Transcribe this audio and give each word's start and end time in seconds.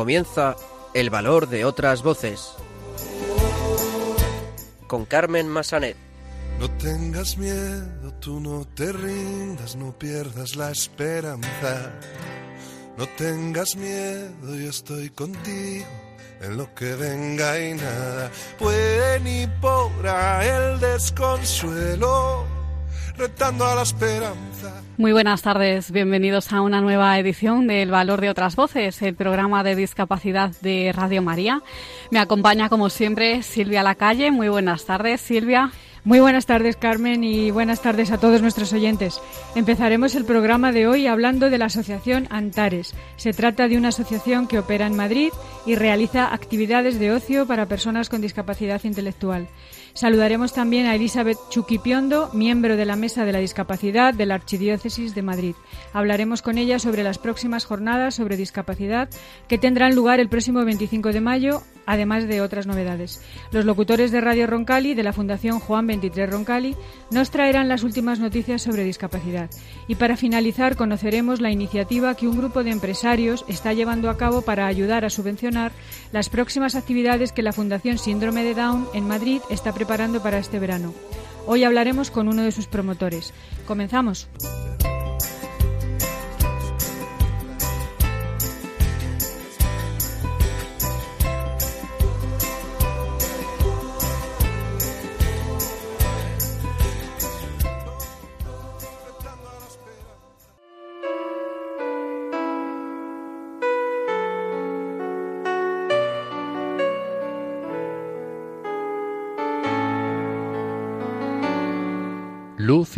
comienza 0.00 0.56
El 0.94 1.10
valor 1.10 1.46
de 1.46 1.66
otras 1.66 2.02
voces. 2.02 2.54
Con 4.86 5.04
Carmen 5.04 5.46
Massanet. 5.46 5.94
No 6.58 6.70
tengas 6.78 7.36
miedo, 7.36 8.14
tú 8.18 8.40
no 8.40 8.66
te 8.74 8.92
rindas, 8.92 9.76
no 9.76 9.92
pierdas 9.98 10.56
la 10.56 10.70
esperanza. 10.70 11.92
No 12.96 13.06
tengas 13.18 13.76
miedo, 13.76 14.56
yo 14.56 14.70
estoy 14.70 15.10
contigo 15.10 15.84
en 16.40 16.56
lo 16.56 16.74
que 16.74 16.94
venga 16.94 17.60
y 17.60 17.74
nada 17.74 18.30
puede 18.58 19.20
ni 19.20 19.46
podrá 19.60 20.46
el 20.46 20.80
desconsuelo 20.80 22.46
retando 23.20 23.66
a 23.66 23.74
la 23.74 23.82
esperanza. 23.82 24.82
Muy 24.96 25.12
buenas 25.12 25.42
tardes, 25.42 25.90
bienvenidos 25.90 26.54
a 26.54 26.62
una 26.62 26.80
nueva 26.80 27.18
edición 27.18 27.66
del 27.66 27.90
Valor 27.90 28.22
de 28.22 28.30
otras 28.30 28.56
Voces, 28.56 29.02
el 29.02 29.14
programa 29.14 29.62
de 29.62 29.76
discapacidad 29.76 30.52
de 30.62 30.90
Radio 30.94 31.20
María. 31.20 31.60
Me 32.10 32.18
acompaña 32.18 32.70
como 32.70 32.88
siempre 32.88 33.42
Silvia 33.42 33.82
Lacalle. 33.82 34.30
Muy 34.30 34.48
buenas 34.48 34.86
tardes, 34.86 35.20
Silvia. 35.20 35.70
Muy 36.02 36.18
buenas 36.18 36.46
tardes, 36.46 36.76
Carmen, 36.76 37.22
y 37.22 37.50
buenas 37.50 37.82
tardes 37.82 38.10
a 38.10 38.16
todos 38.16 38.40
nuestros 38.40 38.72
oyentes. 38.72 39.20
Empezaremos 39.54 40.14
el 40.14 40.24
programa 40.24 40.72
de 40.72 40.86
hoy 40.86 41.06
hablando 41.06 41.50
de 41.50 41.58
la 41.58 41.66
Asociación 41.66 42.26
Antares. 42.30 42.94
Se 43.16 43.34
trata 43.34 43.68
de 43.68 43.76
una 43.76 43.88
asociación 43.88 44.48
que 44.48 44.58
opera 44.58 44.86
en 44.86 44.96
Madrid 44.96 45.30
y 45.66 45.74
realiza 45.74 46.32
actividades 46.32 46.98
de 46.98 47.12
ocio 47.12 47.46
para 47.46 47.66
personas 47.66 48.08
con 48.08 48.22
discapacidad 48.22 48.82
intelectual. 48.84 49.48
Saludaremos 49.94 50.52
también 50.52 50.86
a 50.86 50.94
Elizabeth 50.94 51.38
Chuquipiondo, 51.50 52.30
miembro 52.32 52.76
de 52.76 52.84
la 52.84 52.96
Mesa 52.96 53.24
de 53.24 53.32
la 53.32 53.38
Discapacidad 53.38 54.14
de 54.14 54.26
la 54.26 54.34
Archidiócesis 54.34 55.14
de 55.14 55.22
Madrid. 55.22 55.54
Hablaremos 55.92 56.42
con 56.42 56.58
ella 56.58 56.78
sobre 56.78 57.02
las 57.02 57.18
próximas 57.18 57.64
jornadas 57.64 58.14
sobre 58.14 58.36
discapacidad 58.36 59.08
que 59.48 59.58
tendrán 59.58 59.94
lugar 59.94 60.20
el 60.20 60.28
próximo 60.28 60.64
25 60.64 61.12
de 61.12 61.20
mayo, 61.20 61.62
además 61.90 62.28
de 62.28 62.40
otras 62.40 62.68
novedades. 62.68 63.20
Los 63.50 63.64
locutores 63.64 64.12
de 64.12 64.20
Radio 64.20 64.46
Roncali 64.46 64.94
de 64.94 65.02
la 65.02 65.12
Fundación 65.12 65.58
Juan 65.58 65.88
23 65.88 66.30
Roncali 66.30 66.76
nos 67.10 67.32
traerán 67.32 67.68
las 67.68 67.82
últimas 67.82 68.20
noticias 68.20 68.62
sobre 68.62 68.84
discapacidad. 68.84 69.50
Y 69.88 69.96
para 69.96 70.16
finalizar, 70.16 70.76
conoceremos 70.76 71.40
la 71.40 71.50
iniciativa 71.50 72.14
que 72.14 72.28
un 72.28 72.38
grupo 72.38 72.62
de 72.62 72.70
empresarios 72.70 73.44
está 73.48 73.72
llevando 73.72 74.08
a 74.08 74.16
cabo 74.16 74.42
para 74.42 74.68
ayudar 74.68 75.04
a 75.04 75.10
subvencionar 75.10 75.72
las 76.12 76.28
próximas 76.28 76.76
actividades 76.76 77.32
que 77.32 77.42
la 77.42 77.52
Fundación 77.52 77.98
Síndrome 77.98 78.44
de 78.44 78.54
Down 78.54 78.86
en 78.94 79.08
Madrid 79.08 79.40
está 79.50 79.72
preparando 79.72 80.22
para 80.22 80.38
este 80.38 80.60
verano. 80.60 80.94
Hoy 81.46 81.64
hablaremos 81.64 82.12
con 82.12 82.28
uno 82.28 82.42
de 82.42 82.52
sus 82.52 82.68
promotores. 82.68 83.34
Comenzamos. 83.66 84.28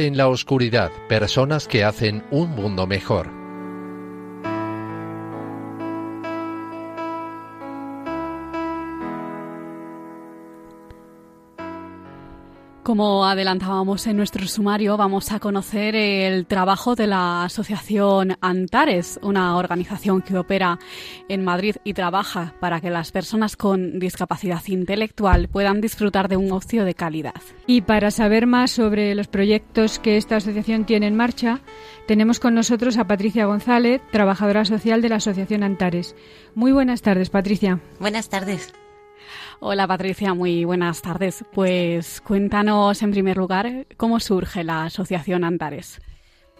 En 0.02 0.16
la 0.16 0.28
oscuridad, 0.28 0.90
personas 1.08 1.68
que 1.68 1.84
hacen 1.84 2.24
un 2.30 2.50
mundo 2.50 2.86
mejor. 2.86 3.41
Como 12.92 13.24
adelantábamos 13.24 14.06
en 14.06 14.18
nuestro 14.18 14.46
sumario, 14.46 14.98
vamos 14.98 15.32
a 15.32 15.40
conocer 15.40 15.96
el 15.96 16.44
trabajo 16.44 16.94
de 16.94 17.06
la 17.06 17.44
Asociación 17.44 18.36
Antares, 18.42 19.18
una 19.22 19.56
organización 19.56 20.20
que 20.20 20.36
opera 20.36 20.78
en 21.30 21.42
Madrid 21.42 21.76
y 21.84 21.94
trabaja 21.94 22.52
para 22.60 22.82
que 22.82 22.90
las 22.90 23.10
personas 23.10 23.56
con 23.56 23.98
discapacidad 23.98 24.60
intelectual 24.66 25.48
puedan 25.48 25.80
disfrutar 25.80 26.28
de 26.28 26.36
un 26.36 26.52
ocio 26.52 26.84
de 26.84 26.92
calidad. 26.92 27.40
Y 27.66 27.80
para 27.80 28.10
saber 28.10 28.46
más 28.46 28.72
sobre 28.72 29.14
los 29.14 29.26
proyectos 29.26 29.98
que 29.98 30.18
esta 30.18 30.36
asociación 30.36 30.84
tiene 30.84 31.06
en 31.06 31.16
marcha, 31.16 31.60
tenemos 32.06 32.40
con 32.40 32.54
nosotros 32.54 32.98
a 32.98 33.06
Patricia 33.06 33.46
González, 33.46 34.02
trabajadora 34.10 34.66
social 34.66 35.00
de 35.00 35.08
la 35.08 35.16
Asociación 35.16 35.62
Antares. 35.62 36.14
Muy 36.54 36.72
buenas 36.72 37.00
tardes, 37.00 37.30
Patricia. 37.30 37.80
Buenas 37.98 38.28
tardes. 38.28 38.74
Hola 39.60 39.86
Patricia, 39.86 40.34
muy 40.34 40.64
buenas 40.64 41.02
tardes. 41.02 41.44
Pues 41.52 42.20
cuéntanos 42.20 43.02
en 43.02 43.10
primer 43.10 43.36
lugar 43.36 43.86
cómo 43.96 44.20
surge 44.20 44.64
la 44.64 44.84
Asociación 44.84 45.44
Antares. 45.44 46.00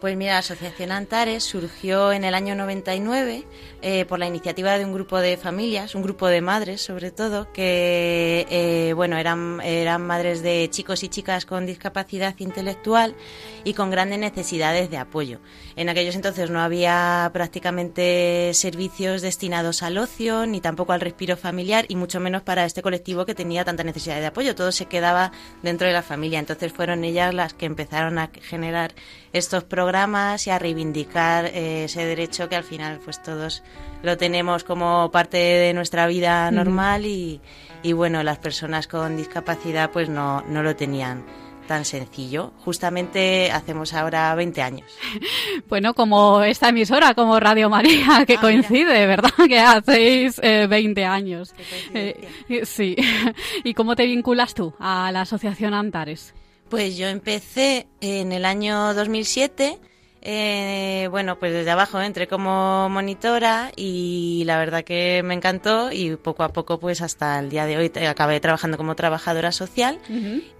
Pues 0.03 0.17
mira, 0.17 0.33
la 0.33 0.39
Asociación 0.39 0.91
Antares 0.91 1.45
surgió 1.45 2.11
en 2.11 2.25
el 2.25 2.35
año 2.35 2.55
99 2.55 3.45
eh, 3.81 4.03
por 4.03 4.19
la 4.19 4.27
iniciativa 4.27 4.77
de 4.77 4.83
un 4.83 4.91
grupo 4.91 5.19
de 5.19 5.37
familias, 5.37 5.95
un 5.95 6.01
grupo 6.01 6.27
de 6.27 6.41
madres 6.41 6.81
sobre 6.81 7.09
todo, 7.09 7.53
que 7.53 8.45
eh, 8.49 8.91
bueno 8.97 9.15
eran, 9.15 9.61
eran 9.61 10.05
madres 10.05 10.43
de 10.43 10.67
chicos 10.69 11.03
y 11.03 11.07
chicas 11.07 11.45
con 11.45 11.65
discapacidad 11.65 12.35
intelectual 12.39 13.15
y 13.63 13.75
con 13.75 13.91
grandes 13.91 14.19
necesidades 14.19 14.89
de 14.89 14.97
apoyo. 14.97 15.39
En 15.77 15.87
aquellos 15.87 16.15
entonces 16.15 16.49
no 16.49 16.59
había 16.59 17.29
prácticamente 17.31 18.51
servicios 18.55 19.21
destinados 19.21 19.83
al 19.83 19.97
ocio 19.97 20.45
ni 20.45 20.59
tampoco 20.59 20.91
al 20.91 20.99
respiro 20.99 21.37
familiar 21.37 21.85
y 21.87 21.95
mucho 21.95 22.19
menos 22.19 22.41
para 22.41 22.65
este 22.65 22.81
colectivo 22.81 23.25
que 23.25 23.35
tenía 23.35 23.63
tanta 23.63 23.85
necesidad 23.85 24.19
de 24.19 24.25
apoyo. 24.25 24.53
Todo 24.53 24.73
se 24.73 24.87
quedaba 24.87 25.31
dentro 25.61 25.87
de 25.87 25.93
la 25.93 26.03
familia. 26.03 26.39
Entonces 26.39 26.73
fueron 26.73 27.05
ellas 27.05 27.33
las 27.33 27.53
que 27.53 27.67
empezaron 27.67 28.19
a 28.19 28.31
generar 28.41 28.95
estos 29.33 29.63
programas 29.63 30.47
y 30.47 30.51
a 30.51 30.59
reivindicar 30.59 31.45
eh, 31.45 31.85
ese 31.85 32.05
derecho 32.05 32.47
que 32.47 32.55
al 32.55 32.63
final 32.63 32.99
pues 33.03 33.21
todos 33.21 33.63
lo 34.03 34.17
tenemos 34.17 34.63
como 34.63 35.09
parte 35.11 35.37
de 35.37 35.73
nuestra 35.73 36.07
vida 36.07 36.51
normal 36.51 37.05
y, 37.05 37.41
y, 37.81 37.93
bueno, 37.93 38.21
las 38.21 38.37
personas 38.37 38.87
con 38.87 39.17
discapacidad 39.17 39.91
pues 39.91 40.09
no, 40.09 40.41
no 40.47 40.61
lo 40.61 40.75
tenían 40.75 41.23
tan 41.67 41.85
sencillo. 41.85 42.51
Justamente 42.59 43.51
hacemos 43.51 43.93
ahora 43.93 44.33
20 44.35 44.61
años. 44.61 44.91
Bueno, 45.69 45.93
como 45.93 46.43
esta 46.43 46.69
emisora, 46.69 47.13
como 47.15 47.39
Radio 47.39 47.69
María, 47.69 48.25
que 48.27 48.35
ah, 48.35 48.41
coincide, 48.41 49.07
¿verdad? 49.07 49.31
Que 49.47 49.59
hacéis 49.59 50.39
20 50.41 51.01
eh, 51.01 51.05
años. 51.05 51.53
Eh, 51.93 52.27
sí. 52.65 52.95
¿Y 53.63 53.73
cómo 53.73 53.95
te 53.95 54.05
vinculas 54.05 54.53
tú 54.53 54.73
a 54.79 55.11
la 55.11 55.21
Asociación 55.21 55.73
Antares? 55.73 56.33
Pues 56.73 56.97
yo 56.97 57.07
empecé 57.07 57.85
en 58.01 58.31
el 58.31 58.45
año 58.45 58.95
2007. 58.95 59.77
Eh, 60.23 61.07
bueno, 61.11 61.37
pues 61.37 61.53
desde 61.53 61.69
abajo 61.69 62.01
entré 62.01 62.27
como 62.27 62.89
monitora 62.89 63.71
y 63.75 64.41
la 64.47 64.57
verdad 64.57 64.83
que 64.83 65.21
me 65.23 65.35
encantó 65.35 65.91
y 65.91 66.15
poco 66.15 66.41
a 66.41 66.49
poco 66.49 66.79
pues 66.79 67.03
hasta 67.03 67.37
el 67.37 67.51
día 67.51 67.67
de 67.67 67.77
hoy 67.77 67.91
acabé 68.07 68.39
trabajando 68.39 68.77
como 68.77 68.95
trabajadora 68.95 69.51
social 69.51 69.99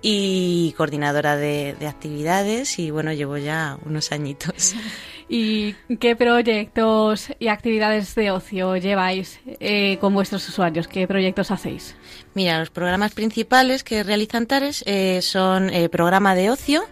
y 0.04 0.76
coordinadora 0.78 1.36
de, 1.36 1.76
de, 1.80 1.88
actividades 1.88 2.78
y 2.78 2.92
bueno, 2.92 3.12
llevo 3.12 3.38
ya 3.38 3.80
unos 3.84 4.12
añitos. 4.12 4.76
¿Y 5.36 5.74
qué 6.00 6.16
proyectos 6.16 7.30
y 7.40 7.48
actividades 7.48 8.14
de 8.14 8.30
ocio 8.30 8.78
lleváis 8.78 9.40
eh, 9.60 9.98
con 10.00 10.14
vuestros 10.14 10.48
usuarios? 10.48 10.88
¿Qué 10.88 11.08
proyectos 11.08 11.50
hacéis? 11.50 11.96
Mira, 12.36 12.60
los 12.60 12.70
programas 12.70 13.16
principales 13.16 13.84
que 13.84 14.04
realizan 14.04 14.46
TARES 14.46 14.84
eh, 14.86 15.24
son 15.24 15.72
eh, 15.72 15.90
programa 15.90 16.36
de 16.36 16.52
ocio, 16.52 16.84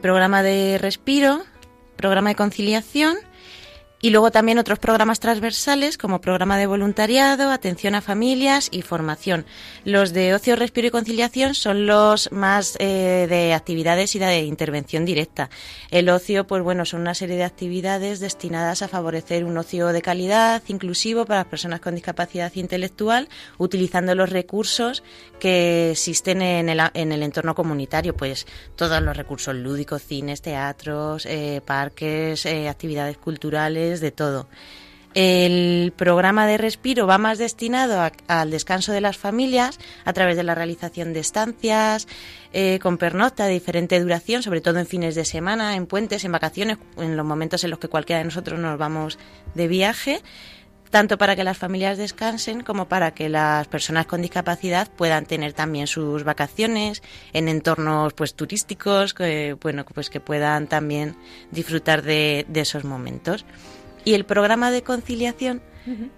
programa 0.00 0.44
de 0.44 0.78
respiro, 0.78 1.42
programa 1.96 2.28
de 2.28 2.36
conciliación 2.36 3.16
y 4.04 4.10
luego 4.10 4.30
también 4.30 4.58
otros 4.58 4.78
programas 4.78 5.18
transversales 5.18 5.96
como 5.96 6.20
programa 6.20 6.58
de 6.58 6.66
voluntariado, 6.66 7.50
atención 7.50 7.94
a 7.94 8.02
familias 8.02 8.68
y 8.70 8.82
formación. 8.82 9.46
Los 9.86 10.12
de 10.12 10.34
ocio, 10.34 10.56
respiro 10.56 10.88
y 10.88 10.90
conciliación 10.90 11.54
son 11.54 11.86
los 11.86 12.30
más 12.30 12.76
eh, 12.80 13.26
de 13.30 13.54
actividades 13.54 14.14
y 14.14 14.18
de 14.18 14.42
intervención 14.42 15.06
directa. 15.06 15.48
El 15.90 16.10
ocio, 16.10 16.46
pues 16.46 16.62
bueno, 16.62 16.84
son 16.84 17.00
una 17.00 17.14
serie 17.14 17.36
de 17.36 17.44
actividades 17.44 18.20
destinadas 18.20 18.82
a 18.82 18.88
favorecer 18.88 19.42
un 19.46 19.56
ocio 19.56 19.86
de 19.86 20.02
calidad, 20.02 20.62
inclusivo 20.68 21.24
para 21.24 21.40
las 21.40 21.48
personas 21.48 21.80
con 21.80 21.94
discapacidad 21.94 22.52
intelectual, 22.56 23.30
utilizando 23.56 24.14
los 24.14 24.28
recursos 24.28 25.02
que 25.40 25.92
existen 25.92 26.42
en 26.42 26.68
el, 26.68 26.80
en 26.92 27.10
el 27.10 27.22
entorno 27.22 27.54
comunitario, 27.54 28.14
pues 28.14 28.46
todos 28.76 29.00
los 29.00 29.16
recursos 29.16 29.54
lúdicos, 29.54 30.02
cines, 30.02 30.42
teatros, 30.42 31.24
eh, 31.24 31.62
parques, 31.64 32.44
eh, 32.44 32.68
actividades 32.68 33.16
culturales, 33.16 33.93
de 34.00 34.12
todo. 34.12 34.48
El 35.14 35.92
programa 35.96 36.44
de 36.44 36.58
respiro 36.58 37.06
va 37.06 37.18
más 37.18 37.38
destinado 37.38 38.10
al 38.26 38.50
descanso 38.50 38.90
de 38.90 39.00
las 39.00 39.16
familias 39.16 39.78
a 40.04 40.12
través 40.12 40.36
de 40.36 40.42
la 40.42 40.56
realización 40.56 41.12
de 41.12 41.20
estancias 41.20 42.08
eh, 42.52 42.80
con 42.82 42.98
pernocta 42.98 43.46
de 43.46 43.52
diferente 43.52 44.00
duración, 44.00 44.42
sobre 44.42 44.60
todo 44.60 44.80
en 44.80 44.86
fines 44.86 45.14
de 45.14 45.24
semana, 45.24 45.76
en 45.76 45.86
puentes, 45.86 46.24
en 46.24 46.32
vacaciones, 46.32 46.78
en 46.96 47.16
los 47.16 47.24
momentos 47.24 47.62
en 47.62 47.70
los 47.70 47.78
que 47.78 47.86
cualquiera 47.86 48.18
de 48.18 48.24
nosotros 48.24 48.58
nos 48.58 48.76
vamos 48.76 49.18
de 49.54 49.68
viaje 49.68 50.20
tanto 50.94 51.18
para 51.18 51.34
que 51.34 51.42
las 51.42 51.58
familias 51.58 51.98
descansen 51.98 52.62
como 52.62 52.86
para 52.86 53.14
que 53.14 53.28
las 53.28 53.66
personas 53.66 54.06
con 54.06 54.22
discapacidad 54.22 54.88
puedan 54.88 55.26
tener 55.26 55.52
también 55.52 55.88
sus 55.88 56.22
vacaciones 56.22 57.02
en 57.32 57.48
entornos 57.48 58.12
pues 58.12 58.34
turísticos, 58.34 59.12
que, 59.12 59.56
bueno, 59.60 59.84
pues 59.92 60.08
que 60.08 60.20
puedan 60.20 60.68
también 60.68 61.16
disfrutar 61.50 62.02
de, 62.02 62.46
esos 62.54 62.84
momentos. 62.84 63.44
Y 64.04 64.14
el 64.14 64.24
programa 64.24 64.70
de 64.70 64.82
conciliación 64.82 65.62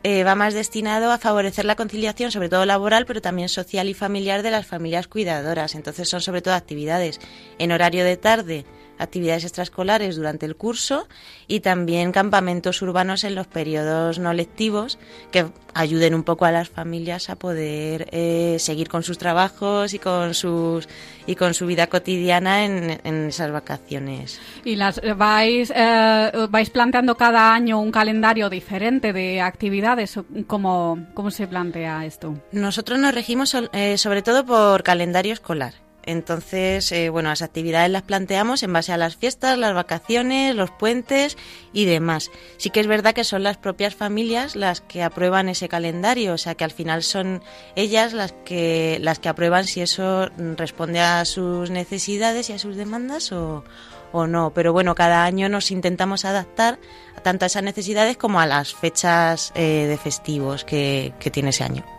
eh, 0.04 0.22
va 0.22 0.34
más 0.36 0.54
destinado 0.54 1.10
a 1.10 1.18
favorecer 1.18 1.64
la 1.64 1.74
conciliación, 1.74 2.30
sobre 2.30 2.48
todo 2.48 2.64
laboral, 2.66 3.04
pero 3.04 3.20
también 3.20 3.48
social 3.48 3.88
y 3.88 3.94
familiar 3.94 4.42
de 4.42 4.52
las 4.52 4.66
familias 4.66 5.08
cuidadoras. 5.08 5.74
Entonces 5.74 6.08
son 6.08 6.20
sobre 6.20 6.42
todo 6.42 6.54
actividades 6.54 7.20
en 7.58 7.72
horario 7.72 8.04
de 8.04 8.16
tarde 8.16 8.64
actividades 8.98 9.44
extraescolares 9.44 10.16
durante 10.16 10.46
el 10.46 10.56
curso 10.56 11.08
y 11.46 11.60
también 11.60 12.12
campamentos 12.12 12.82
urbanos 12.82 13.24
en 13.24 13.34
los 13.34 13.46
periodos 13.46 14.18
no 14.18 14.32
lectivos 14.32 14.98
que 15.30 15.46
ayuden 15.74 16.14
un 16.14 16.22
poco 16.22 16.44
a 16.44 16.52
las 16.52 16.68
familias 16.68 17.28
a 17.30 17.36
poder 17.36 18.08
eh, 18.12 18.56
seguir 18.58 18.88
con 18.88 19.02
sus 19.02 19.18
trabajos 19.18 19.94
y 19.94 19.98
con 19.98 20.34
sus 20.34 20.88
y 21.26 21.34
con 21.34 21.54
su 21.54 21.66
vida 21.66 21.88
cotidiana 21.88 22.64
en, 22.64 23.26
esas 23.28 23.50
vacaciones. 23.50 24.40
Y 24.64 24.76
las 24.76 25.00
vais 25.16 25.72
eh, 25.74 26.46
vais 26.48 26.70
planteando 26.70 27.16
cada 27.16 27.52
año 27.52 27.80
un 27.80 27.90
calendario 27.90 28.48
diferente 28.48 29.12
de 29.12 29.40
actividades. 29.40 30.18
¿Cómo, 30.46 31.06
cómo 31.14 31.30
se 31.30 31.46
plantea 31.46 32.06
esto? 32.06 32.34
Nosotros 32.52 32.98
nos 32.98 33.14
regimos 33.14 33.56
eh, 33.72 33.98
sobre 33.98 34.22
todo 34.22 34.44
por 34.44 34.82
calendario 34.82 35.32
escolar. 35.32 35.85
Entonces, 36.06 36.90
eh, 36.92 37.08
bueno, 37.08 37.30
las 37.30 37.42
actividades 37.42 37.90
las 37.90 38.02
planteamos 38.02 38.62
en 38.62 38.72
base 38.72 38.92
a 38.92 38.96
las 38.96 39.16
fiestas, 39.16 39.58
las 39.58 39.74
vacaciones, 39.74 40.54
los 40.54 40.70
puentes 40.70 41.36
y 41.72 41.84
demás. 41.84 42.30
Sí 42.58 42.70
que 42.70 42.78
es 42.78 42.86
verdad 42.86 43.12
que 43.12 43.24
son 43.24 43.42
las 43.42 43.56
propias 43.56 43.96
familias 43.96 44.54
las 44.54 44.80
que 44.80 45.02
aprueban 45.02 45.48
ese 45.48 45.68
calendario, 45.68 46.34
o 46.34 46.38
sea 46.38 46.54
que 46.54 46.62
al 46.62 46.70
final 46.70 47.02
son 47.02 47.42
ellas 47.74 48.12
las 48.12 48.32
que 48.44 48.98
las 49.00 49.18
que 49.18 49.28
aprueban 49.28 49.64
si 49.64 49.80
eso 49.80 50.28
responde 50.56 51.00
a 51.00 51.24
sus 51.24 51.70
necesidades 51.70 52.50
y 52.50 52.52
a 52.52 52.58
sus 52.58 52.76
demandas 52.76 53.32
o, 53.32 53.64
no. 54.12 54.52
Pero 54.54 54.72
bueno, 54.72 54.94
cada 54.94 55.24
año 55.24 55.50
nos 55.50 55.70
intentamos 55.70 56.24
adaptar 56.24 56.78
tanto 57.22 57.44
a 57.44 57.48
esas 57.48 57.62
necesidades 57.64 58.16
como 58.16 58.40
a 58.40 58.46
las 58.46 58.74
fechas 58.74 59.52
eh, 59.54 59.86
de 59.86 59.98
festivos 59.98 60.64
que 60.64 61.12
tiene 61.32 61.50
ese 61.50 61.64
año. 61.64 61.95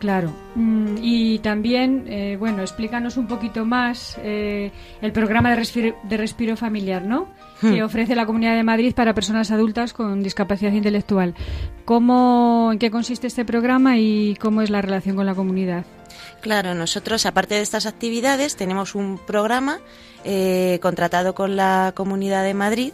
Claro. 0.00 0.32
Mm, 0.54 0.96
y 1.02 1.38
también, 1.40 2.06
eh, 2.08 2.36
bueno, 2.38 2.62
explícanos 2.62 3.18
un 3.18 3.26
poquito 3.26 3.66
más 3.66 4.18
eh, 4.22 4.72
el 5.02 5.12
programa 5.12 5.50
de 5.50 5.56
respiro, 5.56 5.94
de 6.02 6.16
respiro 6.16 6.56
familiar, 6.56 7.04
¿no? 7.04 7.28
Que 7.60 7.82
hmm. 7.82 7.84
ofrece 7.84 8.16
la 8.16 8.24
Comunidad 8.24 8.56
de 8.56 8.62
Madrid 8.62 8.94
para 8.94 9.12
personas 9.12 9.50
adultas 9.50 9.92
con 9.92 10.22
discapacidad 10.22 10.72
intelectual. 10.72 11.34
¿Cómo, 11.84 12.70
en 12.72 12.78
qué 12.78 12.90
consiste 12.90 13.26
este 13.26 13.44
programa 13.44 13.98
y 13.98 14.36
cómo 14.40 14.62
es 14.62 14.70
la 14.70 14.80
relación 14.80 15.16
con 15.16 15.26
la 15.26 15.34
comunidad? 15.34 15.84
Claro, 16.40 16.74
nosotros, 16.74 17.26
aparte 17.26 17.56
de 17.56 17.60
estas 17.60 17.84
actividades, 17.84 18.56
tenemos 18.56 18.94
un 18.94 19.18
programa 19.18 19.80
eh, 20.24 20.78
contratado 20.80 21.34
con 21.34 21.56
la 21.56 21.92
Comunidad 21.94 22.42
de 22.42 22.54
Madrid 22.54 22.92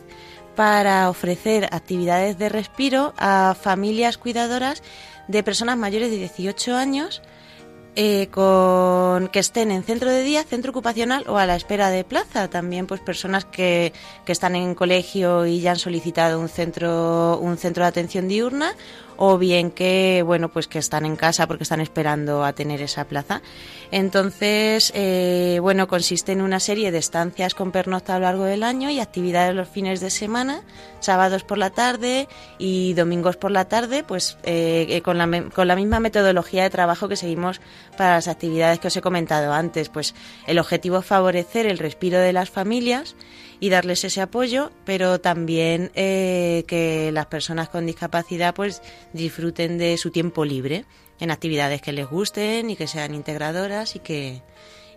para 0.57 1.09
ofrecer 1.09 1.69
actividades 1.71 2.39
de 2.39 2.49
respiro 2.49 3.15
a 3.17 3.55
familias 3.55 4.19
cuidadoras 4.19 4.83
de 5.29 5.43
personas 5.43 5.77
mayores 5.77 6.11
de 6.11 6.17
18 6.17 6.77
años 6.77 7.23
eh, 7.99 8.29
con 8.31 9.29
que 9.29 9.39
estén 9.39 9.71
en 9.71 9.83
centro 9.83 10.11
de 10.11 10.23
día, 10.23 10.45
centro 10.45 10.71
ocupacional 10.71 11.25
o 11.29 11.39
a 11.39 11.47
la 11.47 11.57
espera 11.57 11.89
de 11.89 12.05
plaza. 12.05 12.49
También 12.51 12.87
pues 12.87 13.01
personas 13.01 13.47
que, 13.47 13.95
que 14.27 14.33
están 14.33 14.55
en 14.55 14.75
colegio 14.75 15.47
y 15.47 15.61
ya 15.61 15.71
han 15.71 15.79
solicitado 15.79 16.39
un 16.39 16.51
centro, 16.51 17.39
un 17.39 17.57
centro 17.57 17.85
de 17.85 17.89
atención 17.89 18.29
diurna 18.29 18.75
o 19.17 19.39
bien 19.39 19.71
que 19.71 20.23
bueno 20.25 20.49
pues 20.49 20.69
que 20.69 20.79
están 20.79 21.05
en 21.05 21.17
casa 21.17 21.47
porque 21.47 21.63
están 21.63 21.81
esperando 21.81 22.45
a 22.45 22.53
tener 22.53 22.83
esa 22.83 23.05
plaza. 23.05 23.43
Entonces 23.91 24.93
eh, 24.95 25.59
bueno 25.61 25.89
consiste 25.89 26.33
en 26.33 26.43
una 26.43 26.61
serie 26.61 26.91
de 26.91 26.99
estancias 26.99 27.55
con 27.55 27.73
pernocta 27.73 28.15
a 28.15 28.19
lo 28.19 28.25
largo 28.25 28.45
del 28.45 28.63
año 28.63 28.91
y 28.91 29.01
actividades 29.01 29.55
los 29.55 29.69
fines 29.69 30.01
de 30.01 30.11
semana 30.11 30.63
sábados 31.01 31.45
por 31.45 31.59
la 31.59 31.71
tarde 31.71 32.29
y 32.59 32.95
domingos 32.95 33.37
por 33.37 33.51
la 33.51 33.67
tarde 33.67 34.05
pues 34.05 34.39
eh, 34.43 34.87
eh, 34.89 35.03
con, 35.03 35.19
la, 35.19 35.45
con 35.55 35.69
la 35.69 35.77
misma 35.77 36.01
metodología 36.01 36.63
de 36.63 36.71
trabajo 36.71 37.09
que 37.09 37.17
seguimos 37.17 37.61
para 37.97 38.15
las 38.15 38.29
actividades 38.29 38.79
que 38.79 38.89
os 38.89 38.97
he 38.97 39.01
comentado 39.01 39.53
antes. 39.53 39.89
Pues 39.89 40.15
el 40.47 40.59
objetivo 40.59 40.99
es 40.99 41.07
favorecer 41.07 41.67
el 41.67 41.79
respiro 41.79 42.19
de 42.19 42.33
las 42.33 42.51
familias 42.51 43.17
y 43.61 43.69
darles 43.69 44.05
ese 44.05 44.21
apoyo, 44.21 44.71
pero 44.85 45.21
también 45.21 45.91
eh, 45.95 46.65
que 46.67 47.11
las 47.13 47.27
personas 47.27 47.69
con 47.69 47.87
discapacidad 47.87 48.55
pues 48.55 48.83
disfruten 49.13 49.79
de 49.79 49.97
su 49.97 50.11
tiempo 50.11 50.45
libre 50.45 50.85
en 51.21 51.31
actividades 51.31 51.81
que 51.81 51.93
les 51.93 52.09
gusten 52.09 52.71
y 52.71 52.77
que 52.77 52.87
sean 52.87 53.15
integradoras 53.15 53.97
y 53.97 54.01
que 54.01 54.43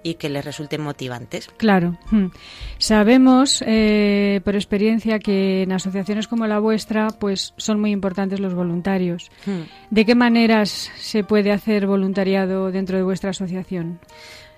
y 0.01 0.15
que 0.15 0.29
les 0.29 0.45
resulten 0.45 0.81
motivantes. 0.81 1.49
Claro. 1.57 1.97
Hmm. 2.09 2.27
Sabemos 2.77 3.63
eh, 3.65 4.41
por 4.43 4.55
experiencia 4.55 5.19
que 5.19 5.63
en 5.63 5.71
asociaciones 5.71 6.27
como 6.27 6.47
la 6.47 6.59
vuestra 6.59 7.09
pues 7.19 7.53
son 7.57 7.79
muy 7.79 7.91
importantes 7.91 8.39
los 8.39 8.53
voluntarios. 8.53 9.29
Hmm. 9.45 9.63
¿De 9.89 10.05
qué 10.05 10.15
maneras 10.15 10.89
se 10.97 11.23
puede 11.23 11.51
hacer 11.51 11.85
voluntariado 11.85 12.71
dentro 12.71 12.97
de 12.97 13.03
vuestra 13.03 13.31
asociación? 13.31 13.99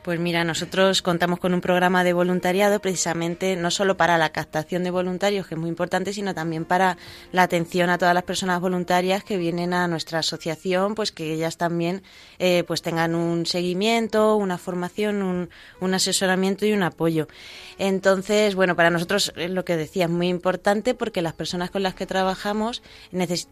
Pues 0.03 0.19
mira, 0.19 0.43
nosotros 0.43 1.03
contamos 1.03 1.37
con 1.37 1.53
un 1.53 1.61
programa 1.61 2.03
de 2.03 2.13
voluntariado 2.13 2.79
precisamente 2.81 3.55
no 3.55 3.69
solo 3.69 3.97
para 3.97 4.17
la 4.17 4.31
captación 4.31 4.83
de 4.83 4.89
voluntarios, 4.89 5.45
que 5.45 5.53
es 5.53 5.61
muy 5.61 5.69
importante, 5.69 6.11
sino 6.11 6.33
también 6.33 6.65
para 6.65 6.97
la 7.31 7.43
atención 7.43 7.91
a 7.91 7.99
todas 7.99 8.15
las 8.15 8.23
personas 8.23 8.59
voluntarias 8.59 9.23
que 9.23 9.37
vienen 9.37 9.75
a 9.75 9.87
nuestra 9.87 10.19
asociación, 10.19 10.95
pues 10.95 11.11
que 11.11 11.31
ellas 11.31 11.57
también 11.57 12.01
eh, 12.39 12.63
pues 12.65 12.81
tengan 12.81 13.13
un 13.13 13.45
seguimiento, 13.45 14.37
una 14.37 14.57
formación, 14.57 15.21
un, 15.21 15.51
un, 15.79 15.93
asesoramiento 15.93 16.65
y 16.65 16.73
un 16.73 16.81
apoyo. 16.81 17.27
Entonces, 17.77 18.55
bueno, 18.55 18.75
para 18.75 18.89
nosotros 18.89 19.31
es 19.35 19.51
lo 19.51 19.65
que 19.65 19.77
decía, 19.77 20.05
es 20.05 20.11
muy 20.11 20.29
importante 20.29 20.95
porque 20.95 21.21
las 21.21 21.33
personas 21.33 21.69
con 21.69 21.83
las 21.83 21.93
que 21.93 22.07
trabajamos 22.07 22.81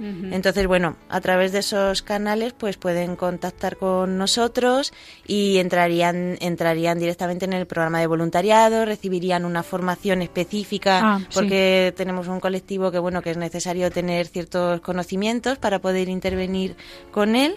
Entonces, 0.00 0.66
bueno, 0.66 0.96
a 1.08 1.20
través 1.20 1.52
de 1.52 1.60
esos 1.60 2.02
canales 2.02 2.52
pues 2.52 2.76
pueden 2.76 3.14
contactar 3.14 3.76
con 3.76 4.18
nosotros 4.18 4.92
y 5.24 5.58
entrarían 5.58 6.36
entrarían 6.40 6.98
directamente 6.98 7.44
en 7.44 7.52
el 7.52 7.66
programa 7.66 8.00
de 8.00 8.08
voluntariado, 8.08 8.84
recibirían 8.84 9.44
una 9.44 9.62
formación 9.62 10.20
específica 10.20 11.00
ah, 11.00 11.20
porque 11.32 11.94
tenemos 11.96 12.26
un 12.26 12.40
colectivo 12.40 12.90
que 12.90 12.98
bueno, 12.98 13.22
que 13.22 13.30
es 13.30 13.36
necesario 13.36 13.88
tener 13.92 14.26
ciertos 14.26 14.80
conocimientos 14.80 15.58
para 15.58 15.80
poder 15.80 16.08
intervenir 16.08 16.76
con 17.12 17.36
él 17.36 17.54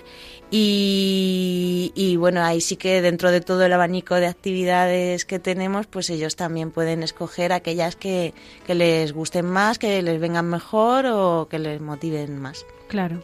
y, 0.49 2.15
bueno, 2.17 2.43
ahí 2.43 2.61
sí 2.61 2.77
que 2.77 3.01
dentro 3.01 3.31
de 3.31 3.41
todo 3.41 3.65
el 3.65 3.73
abanico 3.73 4.15
de 4.15 4.27
actividades 4.27 5.25
que 5.25 5.39
tenemos, 5.39 5.87
pues 5.87 6.09
ellos 6.09 6.35
también 6.35 6.71
pueden 6.71 7.03
escoger 7.03 7.51
aquellas 7.51 7.95
que, 7.95 8.33
que 8.65 8.75
les 8.75 9.13
gusten 9.13 9.45
más, 9.45 9.77
que 9.77 10.01
les 10.01 10.19
vengan 10.19 10.49
mejor 10.49 11.05
o 11.07 11.47
que 11.49 11.59
les 11.59 11.81
motiven 11.81 12.39
más. 12.39 12.65
Claro. 12.87 13.21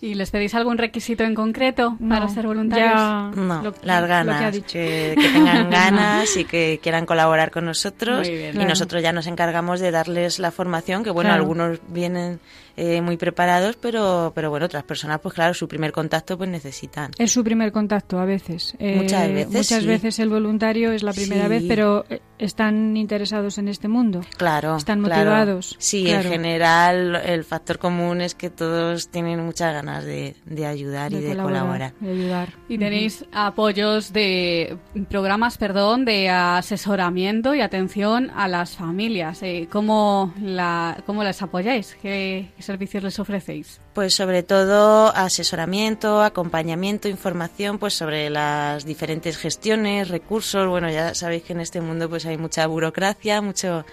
¿Y 0.00 0.14
les 0.14 0.30
pedís 0.30 0.54
algún 0.54 0.78
requisito 0.78 1.24
en 1.24 1.34
concreto 1.34 1.96
para 2.08 2.28
ser 2.28 2.46
voluntarios? 2.46 3.36
no, 3.36 3.74
las 3.82 4.06
ganas, 4.06 4.60
que, 4.62 5.16
tengan 5.16 5.70
ganas 5.70 6.36
y 6.36 6.44
que 6.44 6.78
quieran 6.80 7.04
colaborar 7.04 7.50
con 7.50 7.64
nosotros. 7.64 8.28
Y 8.28 8.52
nosotros 8.52 9.02
ya 9.02 9.12
nos 9.12 9.26
encargamos 9.26 9.80
de 9.80 9.90
darles 9.90 10.38
la 10.38 10.52
formación, 10.52 11.02
que 11.02 11.10
bueno, 11.10 11.32
algunos 11.32 11.80
vienen 11.88 12.38
eh, 12.80 13.00
muy 13.02 13.16
preparados, 13.16 13.76
pero, 13.76 14.30
pero 14.34 14.50
bueno, 14.50 14.66
otras 14.66 14.84
personas, 14.84 15.18
pues 15.20 15.34
claro, 15.34 15.52
su 15.52 15.66
primer 15.66 15.90
contacto 15.92 16.38
pues 16.38 16.48
necesitan. 16.48 17.10
Es 17.18 17.32
su 17.32 17.42
primer 17.42 17.72
contacto 17.72 18.18
a 18.20 18.24
veces. 18.24 18.74
muchas 18.78 19.24
Eh, 19.28 19.32
veces. 19.32 19.52
Muchas 19.52 19.80
sí. 19.82 19.86
veces 19.86 20.18
el 20.20 20.28
voluntario 20.28 20.92
es 20.92 21.02
la 21.02 21.12
primera 21.12 21.44
Sí. 21.44 21.48
vez, 21.48 21.64
pero 21.66 22.04
eh, 22.08 22.20
están 22.38 22.96
interesados 22.96 23.58
en 23.58 23.66
este 23.68 23.88
mundo. 23.88 24.20
Claro. 24.36 24.76
Están 24.76 25.02
claro. 25.02 25.30
motivados, 25.30 25.74
Sí, 25.80 26.04
claro. 26.04 26.22
en 26.28 26.32
general 26.32 27.16
el 27.24 27.44
factor 27.44 27.78
común 27.78 28.20
es 28.20 28.34
que 28.36 28.48
todos 28.50 29.08
tienen 29.08 29.44
muchas 29.44 29.72
ganas 29.74 30.04
de, 30.04 30.36
de 30.46 30.66
ayudar 30.66 31.12
y 31.12 31.16
de 31.20 31.36
colaborar. 31.36 31.94
de 31.98 32.10
ayudar. 32.12 32.52
Y 32.68 32.78
tenéis 32.78 33.24
apoyos 33.32 34.12
de 34.12 34.78
programas, 35.10 35.58
perdón, 35.58 36.04
de 36.04 36.28
asesoramiento 36.30 37.54
y 37.54 37.60
atención 37.60 38.30
a 38.36 38.46
las 38.46 38.76
familias. 38.76 39.42
Eh, 39.42 39.68
¿cómo, 39.70 40.32
la, 40.40 41.02
¿Cómo 41.06 41.24
las 41.24 41.42
apoyáis? 41.42 41.96
¿Qué, 42.00 42.50
qué 42.56 42.62
servicios 42.68 43.02
les 43.02 43.18
ofrecéis? 43.18 43.80
Pues 43.94 44.14
sobre 44.14 44.42
todo 44.42 45.08
asesoramiento, 45.16 46.22
acompañamiento, 46.22 47.08
información, 47.08 47.78
pues 47.78 47.94
sobre 47.94 48.28
las 48.28 48.84
diferentes 48.84 49.38
gestiones, 49.38 50.08
recursos. 50.08 50.68
Bueno, 50.68 50.90
ya 50.90 51.14
sabéis 51.14 51.44
que 51.44 51.54
en 51.54 51.60
este 51.60 51.80
mundo 51.80 52.08
pues 52.08 52.26
hay 52.26 52.36
mucha 52.36 52.66
burocracia, 52.66 53.40
mucho 53.40 53.84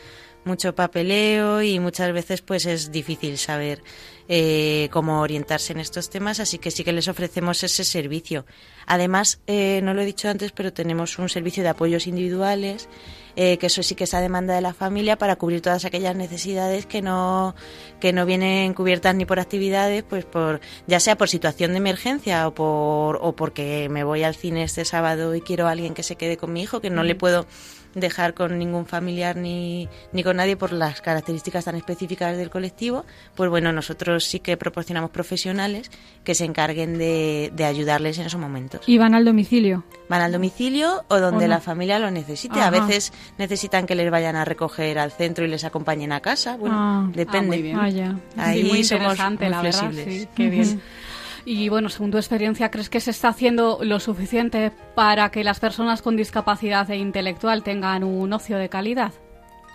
mucho 0.46 0.76
papeleo 0.76 1.64
y 1.64 1.80
muchas 1.80 2.14
veces 2.14 2.42
pues 2.42 2.66
es 2.68 2.92
difícil 2.92 3.38
saber 3.38 3.82
eh, 4.28 4.90
cómo 4.92 5.22
orientarse 5.22 5.74
en 5.74 5.80
estos 5.80 6.10
temas, 6.10 6.40
así 6.40 6.58
que 6.58 6.72
sí 6.72 6.84
que 6.84 6.92
les 6.92 7.08
ofrecemos 7.08 7.64
ese 7.64 7.84
servicio. 7.84 8.46
Además, 8.88 9.40
eh, 9.48 9.82
no 9.84 9.94
lo 9.94 10.02
he 10.02 10.06
dicho 10.06 10.30
antes, 10.30 10.52
pero 10.52 10.74
tenemos 10.74 11.20
un 11.20 11.30
servicio 11.30 11.64
de 11.64 11.70
apoyos 11.70 12.08
individuales, 12.08 12.90
eh, 13.36 13.58
que 13.58 13.68
eso 13.68 13.84
sí 13.84 13.96
que 13.96 14.06
es 14.06 14.14
a 14.14 14.22
demanda 14.22 14.56
de 14.56 14.62
la 14.62 14.74
familia 14.74 15.18
para 15.18 15.36
cubrir 15.36 15.62
todas 15.62 15.86
aquellas 15.86 16.16
necesidades 16.16 16.86
que 16.86 17.02
no, 17.02 17.54
que 18.00 18.14
no 18.14 18.26
vienen 18.26 18.74
cubiertas 18.74 19.14
ni 19.16 19.26
por 19.26 19.40
actividades, 19.40 20.04
pues 20.04 20.26
por, 20.26 20.62
ya 20.88 21.00
sea 21.00 21.18
por 21.18 21.30
situación 21.30 21.72
de 21.72 21.78
emergencia 21.78 22.48
o 22.48 22.54
por, 22.54 23.20
o 23.22 23.36
porque 23.36 23.90
me 23.90 24.04
voy 24.04 24.24
al 24.24 24.36
cine 24.36 24.64
este 24.64 24.86
sábado 24.86 25.36
y 25.36 25.42
quiero 25.42 25.68
a 25.68 25.72
alguien 25.72 25.94
que 25.94 26.04
se 26.04 26.16
quede 26.16 26.38
con 26.38 26.54
mi 26.54 26.62
hijo, 26.64 26.82
que 26.82 26.90
no 26.90 27.04
le 27.04 27.16
puedo 27.16 27.46
dejar 27.96 28.34
con 28.36 28.60
ningún 28.60 28.86
familiar 28.86 29.36
ni, 29.38 29.90
ni 30.14 30.24
con 30.24 30.36
nadie 30.38 30.56
por 30.56 30.72
las 30.72 31.02
características 31.02 31.66
tan 31.66 31.76
específicas 31.76 32.38
del 32.38 32.50
colectivo, 32.52 33.06
pues 33.36 33.50
bueno, 33.50 33.72
nosotros 33.72 34.26
sí 34.26 34.40
que 34.40 34.58
proporcionamos 34.58 35.10
profesionales 35.10 35.90
que 36.24 36.36
se 36.36 36.46
encarguen 36.46 36.98
de, 36.98 37.52
de 37.56 37.66
ayudarles 37.66 38.20
en 38.20 38.28
esos 38.28 38.40
momentos. 38.40 38.82
Y 38.88 38.98
van 38.98 39.16
al 39.16 39.26
domicilio. 39.26 39.84
Van 40.10 40.22
al 40.22 40.32
domicilio 40.32 41.04
o 41.08 41.20
donde 41.20 41.46
¿O 41.46 41.48
no? 41.48 41.54
la 41.56 41.62
familia 41.62 41.98
lo 41.98 42.12
necesite. 42.12 42.60
Ajá. 42.60 42.68
A 42.68 42.70
veces 42.70 43.12
necesitan 43.38 43.86
que 43.88 43.96
les 43.96 44.12
vayan 44.12 44.36
a 44.36 44.46
recoger 44.46 45.00
al 45.00 45.12
centro 45.12 45.46
y 45.46 45.48
les 45.48 45.64
acompañen 45.64 46.12
a 46.12 46.20
casa. 46.20 46.58
Bueno, 46.58 46.76
Ah. 46.78 47.10
depende. 47.14 47.38
Ah, 47.40 47.42
muy 47.48 47.62
bien. 47.62 47.80
Ah, 47.80 47.90
ya. 47.90 48.16
Ahí 48.38 48.62
sí, 48.64 48.68
muy 48.70 48.84
somos 48.84 49.18
muy 49.18 49.38
la 49.50 49.62
verdad. 49.62 49.62
flexibles. 49.62 50.06
Sí, 50.22 50.28
qué 50.36 50.50
bien. 50.50 50.82
Y 51.46 51.70
bueno, 51.70 51.90
según 51.90 52.10
tu 52.10 52.18
experiencia, 52.18 52.72
¿crees 52.72 52.90
que 52.90 53.00
se 53.00 53.12
está 53.12 53.28
haciendo 53.30 53.80
lo 53.84 54.00
suficiente 54.00 54.72
para 54.96 55.30
que 55.30 55.44
las 55.44 55.60
personas 55.60 56.02
con 56.02 56.18
discapacidad 56.18 56.90
e 56.90 56.98
intelectual 56.98 57.62
tengan 57.62 58.04
un 58.04 58.34
ocio 58.34 58.58
de 58.58 58.68
calidad? 58.68 59.14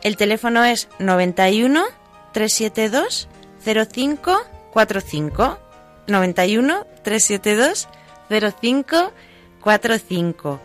El 0.01 0.15
teléfono 0.17 0.63
es 0.63 0.87
91 0.99 1.83
372 2.31 3.27
0545. 3.65 5.59
91 6.07 6.85
372 7.03 7.89
0545. 8.29 10.61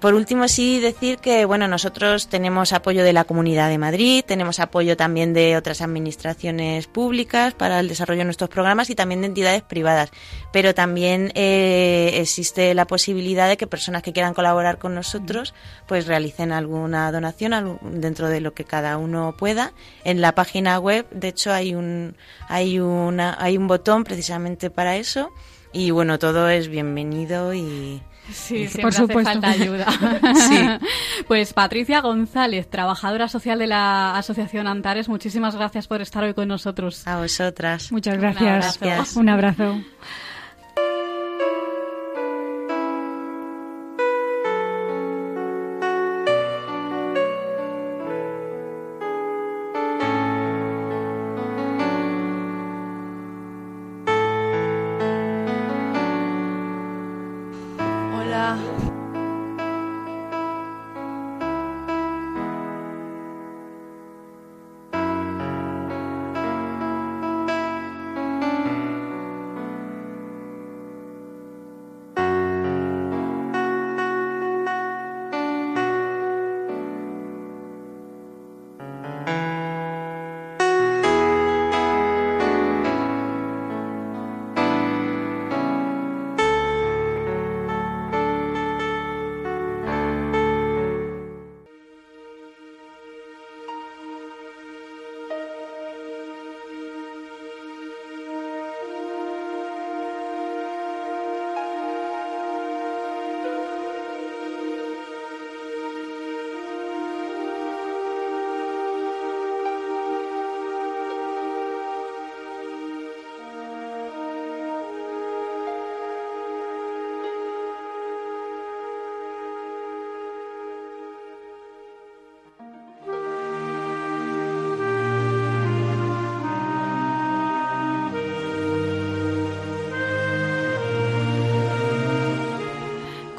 Por 0.00 0.14
último, 0.14 0.48
sí 0.48 0.80
decir 0.80 1.18
que 1.18 1.44
bueno, 1.44 1.68
nosotros 1.68 2.28
tenemos 2.28 2.72
apoyo 2.72 3.04
de 3.04 3.12
la 3.12 3.24
Comunidad 3.24 3.68
de 3.68 3.76
Madrid, 3.76 4.24
tenemos 4.26 4.58
apoyo 4.58 4.96
también 4.96 5.34
de 5.34 5.58
otras 5.58 5.82
administraciones 5.82 6.86
públicas 6.86 7.52
para 7.52 7.80
el 7.80 7.88
desarrollo 7.88 8.20
de 8.20 8.24
nuestros 8.24 8.48
programas 8.48 8.88
y 8.88 8.94
también 8.94 9.20
de 9.20 9.26
entidades 9.26 9.60
privadas. 9.60 10.10
Pero 10.54 10.74
también 10.74 11.32
eh, 11.34 12.12
existe 12.14 12.72
la 12.72 12.86
posibilidad 12.86 13.46
de 13.46 13.58
que 13.58 13.66
personas 13.66 14.02
que 14.02 14.14
quieran 14.14 14.32
colaborar 14.32 14.78
con 14.78 14.94
nosotros, 14.94 15.52
pues 15.86 16.06
realicen 16.06 16.50
alguna 16.50 17.12
donación 17.12 17.78
dentro 17.82 18.30
de 18.30 18.40
lo 18.40 18.54
que 18.54 18.64
cada 18.64 18.96
uno 18.96 19.34
pueda. 19.36 19.74
En 20.04 20.22
la 20.22 20.34
página 20.34 20.78
web, 20.78 21.10
de 21.10 21.28
hecho, 21.28 21.52
hay 21.52 21.74
un 21.74 22.16
hay 22.48 22.80
una 22.80 23.36
hay 23.38 23.58
un 23.58 23.68
botón 23.68 24.04
precisamente 24.04 24.70
para 24.70 24.96
eso. 24.96 25.30
Y 25.74 25.90
bueno, 25.90 26.18
todo 26.18 26.48
es 26.48 26.68
bienvenido 26.68 27.52
y 27.52 28.02
Sí, 28.32 28.66
siempre 28.68 28.82
Por 28.82 28.92
supuesto. 28.92 29.30
hace 29.30 29.40
falta 29.40 29.50
ayuda. 29.50 29.86
Sí. 30.48 30.86
Pues 31.28 31.52
Patricia 31.52 32.00
González, 32.00 32.68
trabajadora 32.68 33.28
social 33.28 33.58
de 33.58 33.66
la 33.66 34.16
Asociación 34.16 34.66
Antares, 34.66 35.08
muchísimas 35.08 35.54
gracias 35.54 35.86
por 35.86 36.00
estar 36.00 36.24
hoy 36.24 36.34
con 36.34 36.48
nosotros. 36.48 37.06
a 37.06 37.18
vosotras. 37.18 37.92
Muchas 37.92 38.14
Un 38.14 38.20
gracias. 38.20 38.78
abrazo. 38.82 39.20
Un 39.20 39.28
abrazo. 39.28 39.80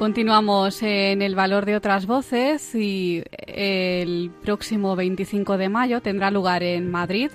Continuamos 0.01 0.81
en 0.81 1.22
el 1.22 1.36
valor 1.36 1.67
de 1.67 1.75
otras 1.75 2.08
voces 2.08 2.74
y 2.74 3.24
el 3.38 4.31
próximo 4.41 4.96
25 4.96 5.60
de 5.60 5.70
mayo 5.70 6.01
tendrá 6.01 6.31
lugar 6.31 6.63
en 6.63 6.89
Madrid 6.89 7.29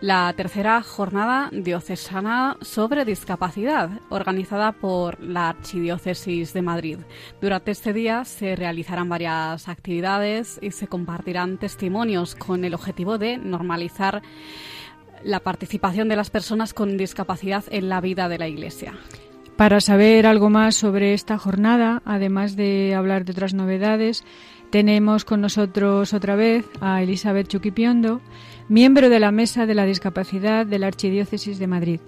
la 0.00 0.34
tercera 0.36 0.82
jornada 0.82 1.48
diocesana 1.52 2.56
sobre 2.60 3.04
discapacidad 3.04 4.00
organizada 4.08 4.72
por 4.72 5.22
la 5.22 5.50
Archidiócesis 5.50 6.52
de 6.52 6.62
Madrid. 6.62 6.98
Durante 7.40 7.70
este 7.70 7.92
día 7.92 8.24
se 8.24 8.56
realizarán 8.56 9.08
varias 9.08 9.68
actividades 9.68 10.58
y 10.60 10.72
se 10.72 10.88
compartirán 10.88 11.56
testimonios 11.56 12.34
con 12.34 12.64
el 12.64 12.74
objetivo 12.74 13.18
de 13.18 13.36
normalizar 13.36 14.22
la 15.22 15.38
participación 15.38 16.08
de 16.08 16.16
las 16.16 16.30
personas 16.30 16.74
con 16.74 16.96
discapacidad 16.96 17.62
en 17.70 17.88
la 17.88 18.00
vida 18.00 18.28
de 18.28 18.38
la 18.38 18.48
Iglesia. 18.48 18.94
Para 19.58 19.80
saber 19.80 20.24
algo 20.24 20.50
más 20.50 20.76
sobre 20.76 21.14
esta 21.14 21.36
jornada, 21.36 22.00
además 22.04 22.54
de 22.54 22.94
hablar 22.94 23.24
de 23.24 23.32
otras 23.32 23.54
novedades, 23.54 24.22
tenemos 24.70 25.24
con 25.24 25.40
nosotros 25.40 26.14
otra 26.14 26.36
vez 26.36 26.64
a 26.80 27.02
Elizabeth 27.02 27.48
Chuquipiondo, 27.48 28.20
miembro 28.68 29.08
de 29.08 29.18
la 29.18 29.32
Mesa 29.32 29.66
de 29.66 29.74
la 29.74 29.84
Discapacidad 29.84 30.64
de 30.64 30.78
la 30.78 30.86
Archidiócesis 30.86 31.58
de 31.58 31.66
Madrid. 31.66 32.00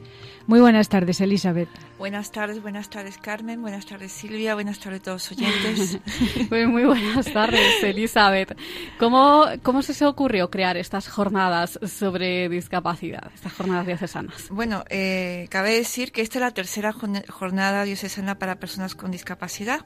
Muy 0.46 0.60
buenas 0.60 0.88
tardes, 0.88 1.20
Elizabeth. 1.20 1.68
Buenas 1.98 2.32
tardes, 2.32 2.62
buenas 2.62 2.88
tardes, 2.88 3.18
Carmen. 3.18 3.60
Buenas 3.60 3.86
tardes, 3.86 4.10
Silvia. 4.10 4.54
Buenas 4.54 4.78
tardes 4.78 5.00
a 5.00 5.02
todos 5.04 5.30
los 5.30 5.38
oyentes. 5.38 5.98
pues 6.48 6.66
muy 6.66 6.84
buenas 6.84 7.32
tardes, 7.32 7.82
Elizabeth. 7.82 8.56
¿Cómo, 8.98 9.44
¿Cómo 9.62 9.82
se 9.82 9.92
os 9.92 10.02
ocurrió 10.02 10.50
crear 10.50 10.76
estas 10.76 11.08
jornadas 11.08 11.78
sobre 11.86 12.48
discapacidad, 12.48 13.30
estas 13.34 13.52
jornadas 13.52 13.86
diocesanas? 13.86 14.48
Bueno, 14.50 14.84
eh, 14.88 15.46
cabe 15.50 15.74
decir 15.74 16.10
que 16.10 16.22
esta 16.22 16.38
es 16.38 16.42
la 16.42 16.50
tercera 16.52 16.92
jornada 16.92 17.84
diocesana 17.84 18.38
para 18.38 18.56
personas 18.56 18.94
con 18.94 19.10
discapacidad. 19.10 19.84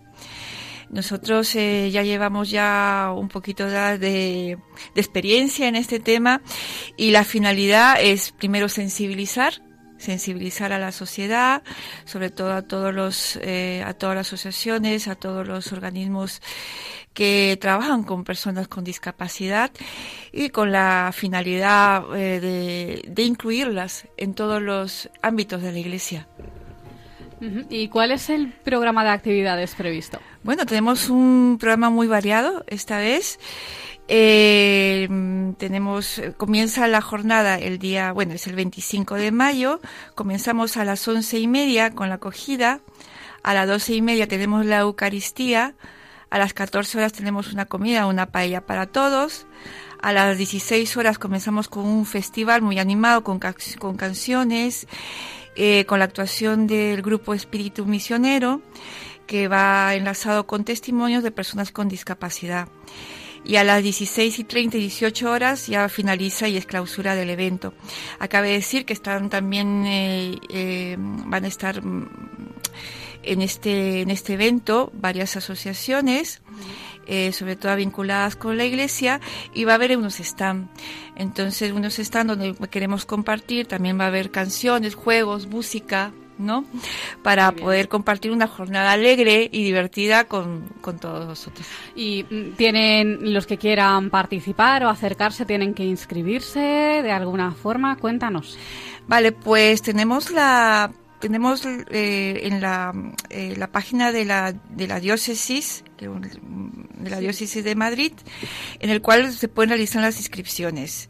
Nosotros 0.90 1.54
eh, 1.56 1.90
ya 1.90 2.02
llevamos 2.02 2.50
ya 2.50 3.12
un 3.16 3.28
poquito 3.28 3.66
de, 3.66 3.98
de, 3.98 4.58
experiencia 4.94 5.66
en 5.66 5.76
este 5.76 5.98
tema 5.98 6.42
y 6.96 7.10
la 7.10 7.24
finalidad 7.24 7.96
es 8.00 8.32
primero 8.32 8.68
sensibilizar 8.68 9.62
sensibilizar 9.98 10.72
a 10.72 10.78
la 10.78 10.92
sociedad, 10.92 11.62
sobre 12.04 12.30
todo 12.30 12.52
a 12.52 12.62
todos 12.62 12.92
los, 12.94 13.36
eh, 13.42 13.82
a 13.86 13.94
todas 13.94 14.16
las 14.16 14.26
asociaciones, 14.28 15.08
a 15.08 15.14
todos 15.14 15.46
los 15.46 15.72
organismos 15.72 16.42
que 17.12 17.56
trabajan 17.60 18.02
con 18.02 18.24
personas 18.24 18.66
con 18.68 18.82
discapacidad 18.84 19.70
y 20.32 20.50
con 20.50 20.72
la 20.72 21.12
finalidad 21.14 22.04
eh, 22.16 22.40
de, 22.40 23.04
de 23.06 23.22
incluirlas 23.22 24.06
en 24.16 24.34
todos 24.34 24.60
los 24.60 25.08
ámbitos 25.22 25.62
de 25.62 25.72
la 25.72 25.78
Iglesia. 25.78 26.26
¿Y 27.68 27.88
cuál 27.88 28.10
es 28.10 28.30
el 28.30 28.48
programa 28.48 29.04
de 29.04 29.10
actividades 29.10 29.74
previsto? 29.74 30.18
Bueno, 30.42 30.64
tenemos 30.66 31.10
un 31.10 31.58
programa 31.60 31.90
muy 31.90 32.06
variado 32.06 32.64
esta 32.68 32.98
vez. 32.98 33.38
Eh, 34.06 35.08
tenemos, 35.56 36.20
comienza 36.36 36.86
la 36.88 37.00
jornada 37.00 37.58
el 37.58 37.78
día, 37.78 38.12
bueno, 38.12 38.34
es 38.34 38.46
el 38.46 38.54
25 38.54 39.14
de 39.14 39.32
mayo, 39.32 39.80
comenzamos 40.14 40.76
a 40.76 40.84
las 40.84 41.06
once 41.08 41.38
y 41.38 41.46
media 41.46 41.94
con 41.94 42.10
la 42.10 42.16
acogida, 42.16 42.80
a 43.42 43.54
las 43.54 43.66
doce 43.66 43.94
y 43.94 44.02
media 44.02 44.28
tenemos 44.28 44.66
la 44.66 44.80
Eucaristía, 44.80 45.74
a 46.28 46.38
las 46.38 46.52
14 46.52 46.98
horas 46.98 47.12
tenemos 47.12 47.52
una 47.52 47.64
comida, 47.64 48.06
una 48.06 48.26
paella 48.26 48.60
para 48.66 48.86
todos, 48.86 49.46
a 50.02 50.12
las 50.12 50.36
16 50.36 50.96
horas 50.98 51.18
comenzamos 51.18 51.68
con 51.68 51.86
un 51.86 52.04
festival 52.04 52.60
muy 52.60 52.78
animado 52.78 53.24
con, 53.24 53.40
con 53.78 53.96
canciones, 53.96 54.86
eh, 55.56 55.86
con 55.86 55.98
la 55.98 56.04
actuación 56.04 56.66
del 56.66 57.00
grupo 57.00 57.32
Espíritu 57.32 57.86
Misionero, 57.86 58.60
que 59.26 59.48
va 59.48 59.94
enlazado 59.94 60.46
con 60.46 60.64
testimonios 60.64 61.22
de 61.22 61.30
personas 61.30 61.72
con 61.72 61.88
discapacidad 61.88 62.68
y 63.44 63.56
a 63.56 63.64
las 63.64 63.82
16 63.82 64.38
y 64.38 64.44
30 64.44 64.76
y 64.78 64.80
18 64.80 65.30
horas 65.30 65.66
ya 65.66 65.88
finaliza 65.88 66.48
y 66.48 66.56
es 66.56 66.66
clausura 66.66 67.14
del 67.14 67.30
evento. 67.30 67.74
Acabe 68.18 68.48
de 68.48 68.54
decir 68.54 68.84
que 68.84 68.92
están 68.92 69.28
también, 69.30 69.84
eh, 69.86 70.38
eh, 70.48 70.96
van 70.98 71.44
a 71.44 71.48
estar 71.48 71.84
mm, 71.84 72.08
en 73.22 73.42
este, 73.42 74.02
en 74.02 74.10
este 74.10 74.34
evento 74.34 74.90
varias 74.94 75.36
asociaciones, 75.36 76.40
eh, 77.06 77.32
sobre 77.32 77.56
todo 77.56 77.76
vinculadas 77.76 78.36
con 78.36 78.56
la 78.56 78.64
iglesia, 78.64 79.20
y 79.52 79.64
va 79.64 79.72
a 79.72 79.74
haber 79.76 79.96
unos 79.96 80.20
stand. 80.20 80.68
Entonces, 81.16 81.72
unos 81.72 81.98
stand 81.98 82.30
donde 82.30 82.54
queremos 82.68 83.04
compartir, 83.04 83.66
también 83.66 83.98
va 83.98 84.04
a 84.04 84.08
haber 84.08 84.30
canciones, 84.30 84.94
juegos, 84.94 85.46
música, 85.46 86.12
¿no? 86.38 86.64
Para 87.22 87.52
poder 87.52 87.88
compartir 87.88 88.30
una 88.30 88.46
jornada 88.46 88.92
alegre 88.92 89.48
y 89.50 89.64
divertida 89.64 90.24
con, 90.24 90.64
con 90.80 90.98
todos 90.98 91.26
vosotros. 91.26 91.66
Y 91.94 92.24
mm, 92.28 92.52
tienen 92.56 93.32
los 93.32 93.46
que 93.46 93.58
quieran 93.58 94.10
participar 94.10 94.84
o 94.84 94.88
acercarse, 94.88 95.46
tienen 95.46 95.74
que 95.74 95.84
inscribirse 95.84 96.60
de 96.60 97.12
alguna 97.12 97.52
forma. 97.52 97.96
Cuéntanos. 97.96 98.58
Vale, 99.06 99.32
pues 99.32 99.82
tenemos 99.82 100.30
la 100.30 100.90
tenemos 101.24 101.64
eh, 101.64 102.40
en 102.42 102.60
la, 102.60 102.92
eh, 103.30 103.54
la 103.56 103.68
página 103.68 104.12
de 104.12 104.26
la, 104.26 104.52
de 104.52 104.86
la 104.86 105.00
diócesis 105.00 105.82
de 105.96 107.08
la 107.08 107.18
diócesis 107.18 107.64
de 107.64 107.74
Madrid 107.74 108.12
en 108.78 108.90
el 108.90 109.00
cual 109.00 109.32
se 109.32 109.48
pueden 109.48 109.70
realizar 109.70 110.02
las 110.02 110.18
inscripciones 110.18 111.08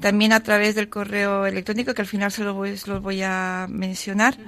también 0.00 0.32
a 0.32 0.40
través 0.40 0.74
del 0.74 0.88
correo 0.88 1.44
electrónico, 1.44 1.92
que 1.92 2.00
al 2.00 2.08
final 2.08 2.32
se 2.32 2.44
los 2.44 2.54
voy, 2.54 2.74
voy 3.02 3.22
a 3.22 3.66
mencionar, 3.68 4.38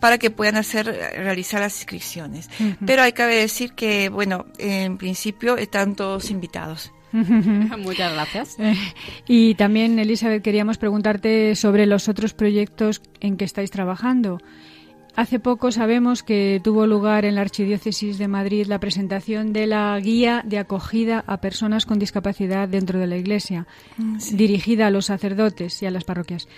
para 0.00 0.16
que 0.16 0.30
puedan 0.30 0.56
hacer, 0.56 0.86
realizar 0.86 1.60
las 1.60 1.76
inscripciones. 1.76 2.48
Pero 2.84 3.02
hay 3.02 3.12
que 3.12 3.22
decir 3.24 3.74
que, 3.74 4.08
bueno, 4.08 4.46
en 4.56 4.96
principio 4.96 5.58
están 5.58 5.94
todos 5.94 6.30
invitados. 6.30 6.90
Muchas 7.78 8.12
gracias. 8.12 8.56
Eh, 8.64 8.76
y 9.26 9.54
también, 9.54 9.98
Elizabeth, 9.98 10.42
queríamos 10.42 10.78
preguntarte 10.78 11.54
sobre 11.54 11.86
los 11.86 12.08
otros 12.08 12.34
proyectos 12.34 13.02
en 13.20 13.36
que 13.36 13.44
estáis 13.44 13.70
trabajando. 13.70 14.38
Hace 15.16 15.38
poco 15.38 15.70
sabemos 15.70 16.22
que 16.22 16.60
tuvo 16.64 16.86
lugar 16.86 17.24
en 17.24 17.34
la 17.34 17.42
Archidiócesis 17.42 18.18
de 18.18 18.26
Madrid 18.26 18.66
la 18.66 18.80
presentación 18.80 19.52
de 19.52 19.66
la 19.66 19.98
guía 20.00 20.42
de 20.44 20.58
acogida 20.58 21.22
a 21.26 21.40
personas 21.40 21.86
con 21.86 21.98
discapacidad 21.98 22.68
dentro 22.68 22.98
de 22.98 23.06
la 23.06 23.16
Iglesia, 23.16 23.66
mm, 23.96 24.18
dirigida 24.32 24.86
a 24.86 24.90
los 24.90 25.06
sacerdotes 25.06 25.82
y 25.82 25.86
a 25.86 25.90
las 25.90 26.04
parroquias. 26.04 26.48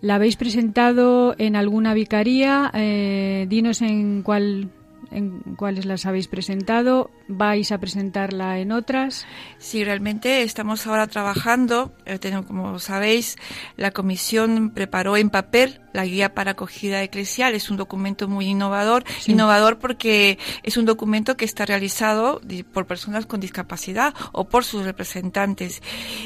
¿La 0.00 0.14
habéis 0.16 0.36
presentado 0.36 1.34
en 1.38 1.56
alguna 1.56 1.94
vicaría? 1.94 2.70
Eh, 2.74 3.46
dinos 3.48 3.82
en 3.82 4.22
cuál 4.22 4.70
en 5.10 5.40
cuáles 5.56 5.84
las 5.84 6.06
habéis 6.06 6.28
presentado, 6.28 7.10
vais 7.28 7.72
a 7.72 7.78
presentarla 7.78 8.58
en 8.58 8.72
otras. 8.72 9.26
Sí, 9.58 9.84
realmente 9.84 10.42
estamos 10.42 10.86
ahora 10.86 11.06
trabajando, 11.06 11.92
eh, 12.06 12.18
como 12.46 12.78
sabéis, 12.78 13.36
la 13.76 13.90
comisión 13.90 14.70
preparó 14.70 15.16
en 15.16 15.30
papel 15.30 15.80
la 15.92 16.04
guía 16.04 16.34
para 16.34 16.52
acogida 16.52 17.02
eclesial, 17.02 17.54
es 17.54 17.70
un 17.70 17.76
documento 17.76 18.28
muy 18.28 18.46
innovador, 18.46 19.04
innovador 19.26 19.78
porque 19.78 20.38
es 20.62 20.76
un 20.76 20.84
documento 20.84 21.36
que 21.36 21.44
está 21.44 21.66
realizado 21.66 22.40
por 22.72 22.86
personas 22.86 23.26
con 23.26 23.40
discapacidad 23.40 24.14
o 24.32 24.48
por 24.48 24.64
sus 24.64 24.84
representantes. 24.84 25.82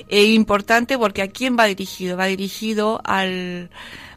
E 0.09 0.25
importante 0.25 0.99
porque 0.99 1.23
a 1.23 1.29
quién 1.29 1.57
va 1.59 1.65
dirigido, 1.65 2.17
va 2.17 2.27
dirigido 2.27 3.01
al 3.05 3.71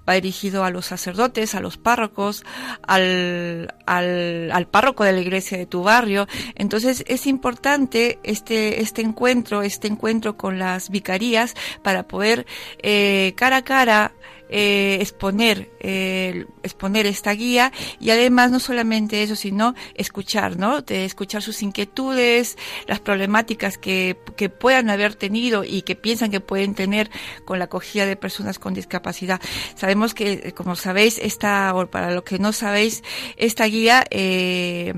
va 0.07 0.13
dirigido 0.13 0.63
a 0.63 0.69
los 0.69 0.85
sacerdotes, 0.85 1.55
a 1.55 1.59
los 1.59 1.77
párrocos, 1.77 2.45
al, 2.83 3.73
al, 3.85 4.51
al, 4.51 4.67
párroco 4.67 5.03
de 5.03 5.13
la 5.13 5.19
iglesia 5.19 5.57
de 5.57 5.65
tu 5.65 5.83
barrio. 5.83 6.27
Entonces 6.55 7.03
es 7.07 7.27
importante 7.27 8.19
este, 8.23 8.81
este 8.81 9.01
encuentro, 9.01 9.61
este 9.61 9.87
encuentro 9.87 10.37
con 10.37 10.59
las 10.59 10.89
vicarías 10.89 11.55
para 11.83 12.07
poder 12.07 12.45
eh, 12.79 13.33
cara 13.35 13.57
a 13.57 13.63
cara 13.63 14.13
eh, 14.49 14.97
exponer, 15.01 15.71
eh, 15.79 16.45
exponer 16.63 17.05
esta 17.05 17.31
guía 17.31 17.71
y 17.99 18.09
además 18.09 18.51
no 18.51 18.59
solamente 18.59 19.23
eso, 19.23 19.35
sino 19.35 19.75
escuchar, 19.95 20.57
¿no? 20.57 20.81
De 20.81 21.05
escuchar 21.05 21.41
sus 21.41 21.61
inquietudes, 21.61 22.57
las 22.87 22.99
problemáticas 22.99 23.77
que, 23.77 24.17
que 24.35 24.49
puedan 24.49 24.89
haber 24.89 25.15
tenido 25.15 25.63
y 25.63 25.81
que 25.81 25.95
piensan 25.95 26.31
que 26.31 26.39
pueden 26.39 26.75
tener 26.75 27.09
con 27.45 27.59
la 27.59 27.65
acogida 27.65 28.05
de 28.05 28.15
personas 28.15 28.59
con 28.59 28.73
discapacidad. 28.73 29.41
Sabemos 29.75 30.13
que, 30.13 30.53
como 30.53 30.75
sabéis, 30.75 31.19
esta, 31.21 31.73
o 31.75 31.87
para 31.87 32.11
lo 32.11 32.23
que 32.23 32.39
no 32.39 32.53
sabéis, 32.53 33.03
esta 33.35 33.65
guía 33.65 34.05
eh, 34.09 34.93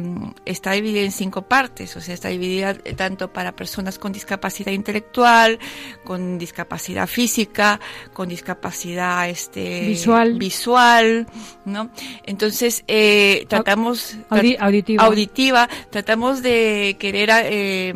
está 0.45 0.71
dividida 0.71 1.01
en 1.01 1.12
cinco 1.12 1.43
partes, 1.43 1.95
o 1.95 2.01
sea, 2.01 2.13
está 2.13 2.29
dividida 2.29 2.73
tanto 2.73 3.31
para 3.31 3.55
personas 3.55 3.97
con 3.99 4.12
discapacidad 4.12 4.71
intelectual, 4.71 5.59
con 6.03 6.38
discapacidad 6.38 7.07
física, 7.07 7.79
con 8.13 8.29
discapacidad 8.29 9.29
este, 9.41 9.88
visual. 9.88 10.38
visual, 10.38 11.28
¿no? 11.65 11.89
Entonces, 12.25 12.84
eh, 12.88 13.45
tratamos... 13.47 14.17
auditiva. 14.30 15.04
auditiva. 15.04 15.69
tratamos 15.89 16.41
de 16.41 16.97
querer 16.99 17.30
eh, 17.45 17.93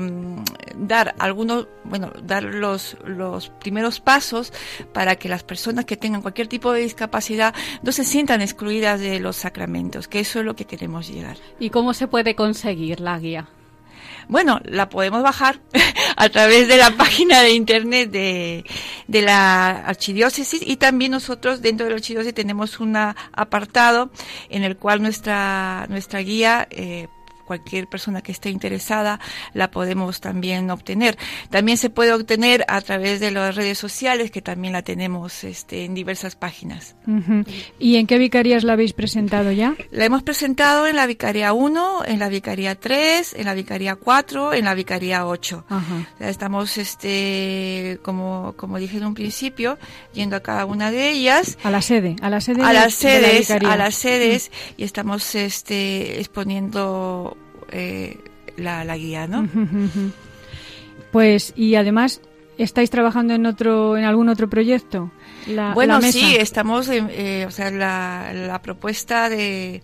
dar 0.75 1.15
algunos, 1.19 1.67
bueno, 1.83 2.11
dar 2.23 2.43
los, 2.43 2.97
los 3.05 3.49
primeros 3.49 3.99
pasos 3.99 4.53
para 4.93 5.15
que 5.15 5.29
las 5.29 5.43
personas 5.43 5.85
que 5.85 5.97
tengan 5.97 6.21
cualquier 6.21 6.47
tipo 6.47 6.71
de 6.71 6.81
discapacidad 6.81 7.53
no 7.81 7.91
se 7.91 8.03
sientan 8.03 8.41
excluidas 8.41 8.99
de 8.99 9.19
los 9.19 9.35
sacramentos, 9.37 10.07
que 10.07 10.19
eso 10.19 10.39
es 10.39 10.45
lo 10.45 10.55
que 10.55 10.65
queremos 10.65 11.07
llegar. 11.07 11.37
¿Y 11.59 11.69
cómo 11.69 11.93
se 11.93 12.07
puede 12.07 12.35
conseguir 12.35 12.99
la 12.99 13.19
guía? 13.19 13.47
Bueno, 14.27 14.59
la 14.65 14.89
podemos 14.89 15.23
bajar 15.23 15.59
a 16.15 16.29
través 16.29 16.67
de 16.67 16.77
la 16.77 16.91
página 16.91 17.41
de 17.41 17.51
internet 17.51 18.11
de, 18.11 18.65
de 19.07 19.21
la 19.21 19.69
archidiócesis 19.85 20.61
y 20.65 20.77
también 20.77 21.11
nosotros 21.11 21.61
dentro 21.61 21.85
de 21.85 21.91
la 21.91 21.95
archidiócesis 21.97 22.33
tenemos 22.33 22.79
un 22.79 22.95
apartado 22.95 24.11
en 24.49 24.63
el 24.63 24.77
cual 24.77 25.01
nuestra, 25.01 25.85
nuestra 25.89 26.19
guía 26.19 26.67
eh, 26.69 27.07
cualquier 27.43 27.87
persona 27.87 28.21
que 28.21 28.31
esté 28.31 28.49
interesada 28.49 29.19
la 29.53 29.71
podemos 29.71 30.21
también 30.21 30.69
obtener. 30.69 31.17
También 31.49 31.77
se 31.77 31.89
puede 31.89 32.13
obtener 32.13 32.65
a 32.67 32.81
través 32.81 33.19
de 33.19 33.31
las 33.31 33.55
redes 33.55 33.77
sociales, 33.77 34.31
que 34.31 34.41
también 34.41 34.73
la 34.73 34.81
tenemos 34.81 35.43
este, 35.43 35.85
en 35.85 35.93
diversas 35.93 36.35
páginas. 36.35 36.95
¿Y 37.79 37.97
en 37.97 38.07
qué 38.07 38.17
vicarías 38.17 38.63
la 38.63 38.73
habéis 38.73 38.93
presentado 38.93 39.51
ya? 39.51 39.75
La 39.91 40.05
hemos 40.05 40.23
presentado 40.23 40.87
en 40.87 40.95
la 40.95 41.05
Vicaría 41.05 41.53
1, 41.53 42.05
en 42.05 42.19
la 42.19 42.29
Vicaría 42.29 42.75
3, 42.75 43.35
en 43.37 43.45
la 43.45 43.53
Vicaría 43.53 43.95
4, 43.95 44.53
en 44.53 44.65
la 44.65 44.73
Vicaría 44.73 45.25
8. 45.25 45.65
estamos, 46.19 46.77
este, 46.77 47.99
como, 48.01 48.53
como 48.57 48.79
dije 48.79 48.97
en 48.97 49.05
un 49.05 49.13
principio, 49.13 49.77
yendo 50.13 50.35
a 50.35 50.41
cada 50.41 50.65
una 50.65 50.91
de 50.91 51.09
ellas. 51.09 51.57
A 51.63 51.71
la 51.71 51.81
sede, 51.81 52.15
a 52.21 52.29
la 52.29 52.41
sede. 52.41 52.63
A 52.63 52.73
las 52.73 52.93
sedes, 52.93 53.51
a 53.51 53.77
las 53.77 53.95
sedes, 53.95 54.51
y 54.77 54.83
estamos, 54.83 55.35
este, 55.35 56.19
exponiendo 56.19 57.32
eh, 57.73 58.17
la, 58.57 58.95
guía, 58.95 59.27
¿no? 59.27 59.47
Pues, 61.11 61.53
y 61.55 61.75
además, 61.75 62.21
¿estáis 62.57 62.89
trabajando 62.89 63.33
en 63.33 63.45
otro, 63.45 63.97
en 63.97 64.03
algún 64.03 64.29
otro 64.29 64.49
proyecto? 64.49 65.11
bueno, 65.73 66.01
sí, 66.01 66.35
estamos, 66.37 66.87
eh, 66.89 67.45
o 67.47 67.51
sea, 67.51 67.69
la, 67.69 68.31
la 68.33 68.61
propuesta 68.61 69.29
de, 69.29 69.83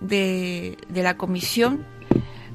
de, 0.00 0.76
de 0.88 1.02
la 1.02 1.16
comisión 1.16 1.84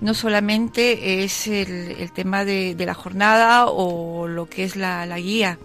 no 0.02 0.16
solamente 0.16 1.24
es 1.24 1.48
el, 1.48 2.12
tema 2.12 2.44
de, 2.44 2.76
la 2.78 2.94
jornada 2.96 3.68
o 3.68 4.28
lo 4.28 4.48
que 4.48 4.64
es 4.64 4.76
la, 4.76 5.06
guía. 5.18 5.60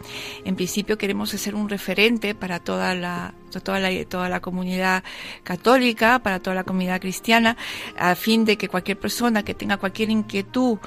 En 0.45 0.55
principio 0.57 0.99
queremos 0.99 1.31
ser 1.31 1.55
un 1.55 1.69
referente 1.69 2.35
para 2.35 2.61
toda 2.61 2.95
la, 2.95 3.35
toda 3.63 3.81
la, 3.81 4.05
toda 4.05 4.29
la 4.29 4.41
comunidad 4.41 5.03
católica, 5.43 6.19
para 6.19 6.39
toda 6.41 6.55
la 6.55 6.65
comunidad 6.65 7.01
cristiana, 7.01 7.57
a 7.99 8.15
fin 8.15 8.45
de 8.45 8.59
que 8.59 8.69
cualquier 8.69 8.99
persona 8.99 9.43
que 9.43 9.55
tenga 9.55 9.79
cualquier 9.79 10.11
inquietud 10.11 10.79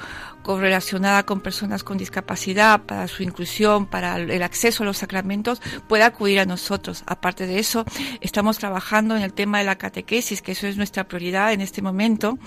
relacionada 0.58 1.24
con 1.24 1.40
personas 1.40 1.84
con 1.84 1.98
discapacidad, 1.98 2.82
para 2.82 3.06
su 3.08 3.22
inclusión, 3.22 3.86
para 3.86 4.16
el 4.16 4.42
acceso 4.42 4.82
a 4.82 4.86
los 4.86 4.98
sacramentos, 4.98 5.60
pueda 5.88 6.06
acudir 6.06 6.40
a 6.40 6.46
nosotros. 6.46 7.04
Aparte 7.06 7.46
de 7.46 7.58
eso, 7.58 7.84
estamos 8.20 8.58
trabajando 8.58 9.16
en 9.16 9.22
el 9.22 9.32
tema 9.32 9.58
de 9.58 9.64
la 9.64 9.76
catequesis, 9.76 10.42
que 10.42 10.52
eso 10.52 10.66
es 10.66 10.76
nuestra 10.76 11.04
prioridad 11.04 11.52
en 11.52 11.60
este 11.60 11.82
momento. 11.82 12.38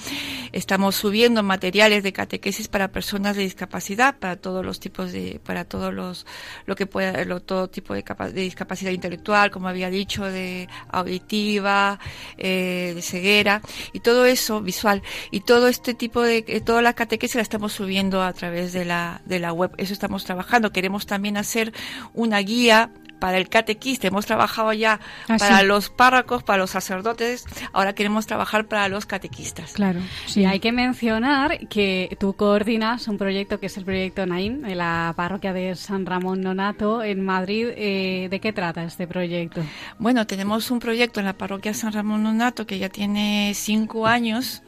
Estamos 0.52 0.96
subiendo 0.96 1.44
materiales 1.44 2.04
de 2.04 2.14
catequesis 2.14 2.68
para 2.68 2.90
personas 2.90 3.36
de 3.36 3.44
discapacidad, 3.44 4.18
para 4.20 4.36
todos 4.36 4.66
los 4.66 4.80
tipos 4.80 5.12
de, 5.12 5.40
para 5.44 5.66
todos 5.66 5.94
los, 5.94 6.26
lo 6.66 6.76
que 6.76 6.86
pueda, 6.86 7.24
todo 7.40 7.70
tipo 7.70 7.94
de, 7.94 8.04
de 8.04 8.42
discapacidad 8.42 8.92
intelectual, 8.92 9.52
como 9.52 9.68
había 9.68 9.90
dicho, 9.90 10.26
de 10.26 10.68
auditiva, 10.90 12.00
eh, 12.38 12.94
de 12.96 13.02
ceguera, 13.02 13.62
y 13.94 14.00
todo 14.00 14.26
eso 14.26 14.62
visual, 14.62 15.02
y 15.32 15.42
todo 15.42 15.68
este 15.68 15.94
tipo 15.94 16.22
de, 16.22 16.44
eh, 16.48 16.62
toda 16.62 16.82
la 16.82 16.94
catequesis 16.94 17.36
la 17.36 17.42
estamos 17.42 17.74
subiendo 17.74 17.93
viendo 17.94 18.24
a 18.24 18.34
través 18.34 18.74
de 18.74 18.86
la, 18.86 19.22
de 19.26 19.38
la 19.38 19.54
web. 19.54 19.70
Eso 19.78 19.94
estamos 19.94 20.24
trabajando. 20.24 20.72
Queremos 20.72 21.06
también 21.06 21.38
hacer 21.38 21.72
una 22.16 22.40
guía 22.40 22.90
para 23.24 23.38
el 23.38 23.48
catequista. 23.48 24.10
Hemos 24.10 24.26
trabajado 24.26 24.74
ya 24.74 25.00
ah, 25.30 25.38
para 25.38 25.64
los 25.64 25.90
párrocos, 25.90 26.44
para 26.44 26.58
los 26.58 26.72
sacerdotes. 26.72 27.46
Ahora 27.72 27.96
queremos 27.96 28.28
trabajar 28.28 28.66
para 28.66 28.90
los 28.90 29.06
catequistas. 29.06 29.72
Claro. 29.72 30.02
Sí, 30.26 30.44
hay 30.44 30.60
que 30.60 30.74
mencionar 30.74 31.70
que 31.70 32.18
tú 32.20 32.34
coordinas 32.34 33.08
un 33.08 33.18
proyecto 33.18 33.62
que 33.62 33.68
es 33.68 33.78
el 33.78 33.86
proyecto 33.86 34.26
Naim, 34.26 34.66
en 34.66 34.78
la 34.78 35.14
parroquia 35.16 35.54
de 35.54 35.74
San 35.78 36.06
Ramón 36.06 36.42
Nonato 36.42 37.02
en 37.02 37.24
Madrid. 37.24 37.70
Eh, 37.78 38.28
¿De 38.30 38.42
qué 38.42 38.52
trata 38.52 38.84
este 38.84 39.08
proyecto? 39.08 39.62
Bueno, 40.00 40.28
tenemos 40.28 40.70
un 40.70 40.80
proyecto 40.80 41.22
en 41.22 41.28
la 41.28 41.38
parroquia 41.38 41.74
San 41.74 41.94
Ramón 41.94 42.24
Nonato 42.24 42.68
que 42.68 42.78
ya 42.78 42.90
tiene 42.90 43.54
cinco 43.56 44.06
años 44.06 44.64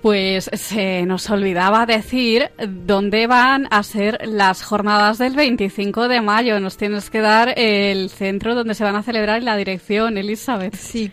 Pues 0.04 0.50
se 0.52 1.06
nos 1.06 1.30
olvidaba 1.30 1.86
decir 1.86 2.50
dónde 2.68 3.26
van 3.26 3.68
a 3.70 3.82
ser 3.82 4.18
las 4.28 4.62
jornadas 4.62 5.16
del 5.16 5.34
25 5.34 6.08
de 6.08 6.20
mayo. 6.20 6.60
Nos 6.60 6.76
tienes 6.76 7.08
que 7.08 7.22
dar 7.22 7.58
el 7.58 8.10
centro 8.10 8.54
donde 8.54 8.74
se 8.74 8.84
van 8.84 8.96
a 8.96 9.02
celebrar 9.02 9.40
y 9.40 9.46
la 9.46 9.56
dirección, 9.56 10.18
Elizabeth. 10.18 10.76
Sí. 10.76 11.10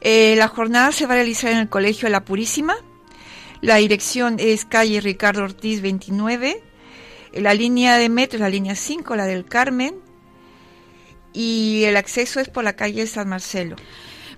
Eh, 0.00 0.36
la 0.38 0.46
jornada 0.46 0.92
se 0.92 1.06
va 1.06 1.14
a 1.14 1.16
realizar 1.16 1.50
en 1.50 1.58
el 1.58 1.68
Colegio 1.68 2.08
La 2.08 2.24
Purísima. 2.24 2.76
La 3.62 3.74
dirección 3.78 4.36
es 4.38 4.64
calle 4.64 5.00
Ricardo 5.00 5.42
Ortiz 5.42 5.80
29. 5.80 6.62
La 7.32 7.52
línea 7.52 7.96
de 7.96 8.08
metro 8.08 8.36
es 8.36 8.42
la 8.42 8.48
línea 8.48 8.76
5, 8.76 9.16
la 9.16 9.26
del 9.26 9.44
Carmen. 9.44 9.96
Y 11.32 11.82
el 11.82 11.96
acceso 11.96 12.38
es 12.38 12.48
por 12.48 12.62
la 12.62 12.74
calle 12.74 13.08
San 13.08 13.28
Marcelo. 13.28 13.74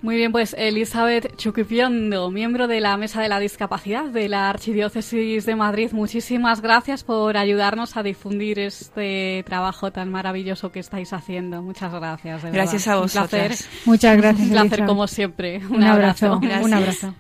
Muy 0.03 0.17
bien, 0.17 0.33
pues 0.33 0.57
Elizabeth 0.59 1.37
Chuquipiondo, 1.37 2.29
miembro 2.33 2.67
de 2.67 2.81
la 2.81 2.97
Mesa 2.97 3.23
de 3.23 3.29
la 3.29 3.39
Discapacidad 3.39 4.07
de 4.07 4.29
la 4.29 4.51
Archidiócesis 4.51 5.47
de 5.47 5.55
Madrid, 5.55 5.93
muchísimas 5.93 6.61
gracias 6.61 7.05
por 7.05 7.37
ayudarnos 7.37 7.97
a 7.97 8.03
difundir 8.03 8.59
este 8.59 9.45
trabajo 9.47 9.93
tan 9.93 10.11
maravilloso 10.11 10.73
que 10.73 10.81
estáis 10.81 11.13
haciendo. 11.13 11.63
Muchas 11.63 11.93
gracias. 11.93 12.45
gracias 12.45 12.89
a 12.89 12.97
vosotros. 12.97 13.31
placer. 13.31 13.57
Muchas 13.85 14.17
gracias. 14.17 14.49
Un 14.49 14.53
placer 14.53 14.87
como 14.87 15.07
siempre. 15.07 15.63
Un, 15.71 15.85
abrazo. 15.85 16.39
Un 16.39 16.75
abrazo. 16.75 17.15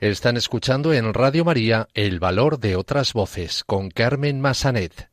Están 0.00 0.36
escuchando 0.36 0.92
en 0.92 1.14
Radio 1.14 1.46
María 1.46 1.88
El 1.94 2.20
Valor 2.20 2.60
de 2.60 2.76
otras 2.76 3.14
Voces 3.14 3.64
con 3.64 3.88
Carmen 3.90 4.40
Massanet. 4.40 5.07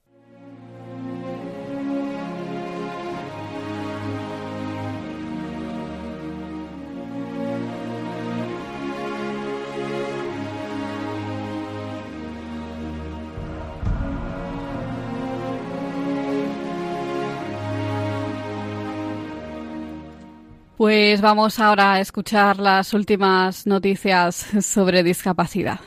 Pues 20.77 21.21
vamos 21.21 21.59
ahora 21.59 21.93
a 21.93 22.01
escuchar 22.01 22.59
las 22.59 22.93
últimas 22.93 23.65
noticias 23.65 24.45
sobre 24.59 25.03
discapacidad. 25.03 25.79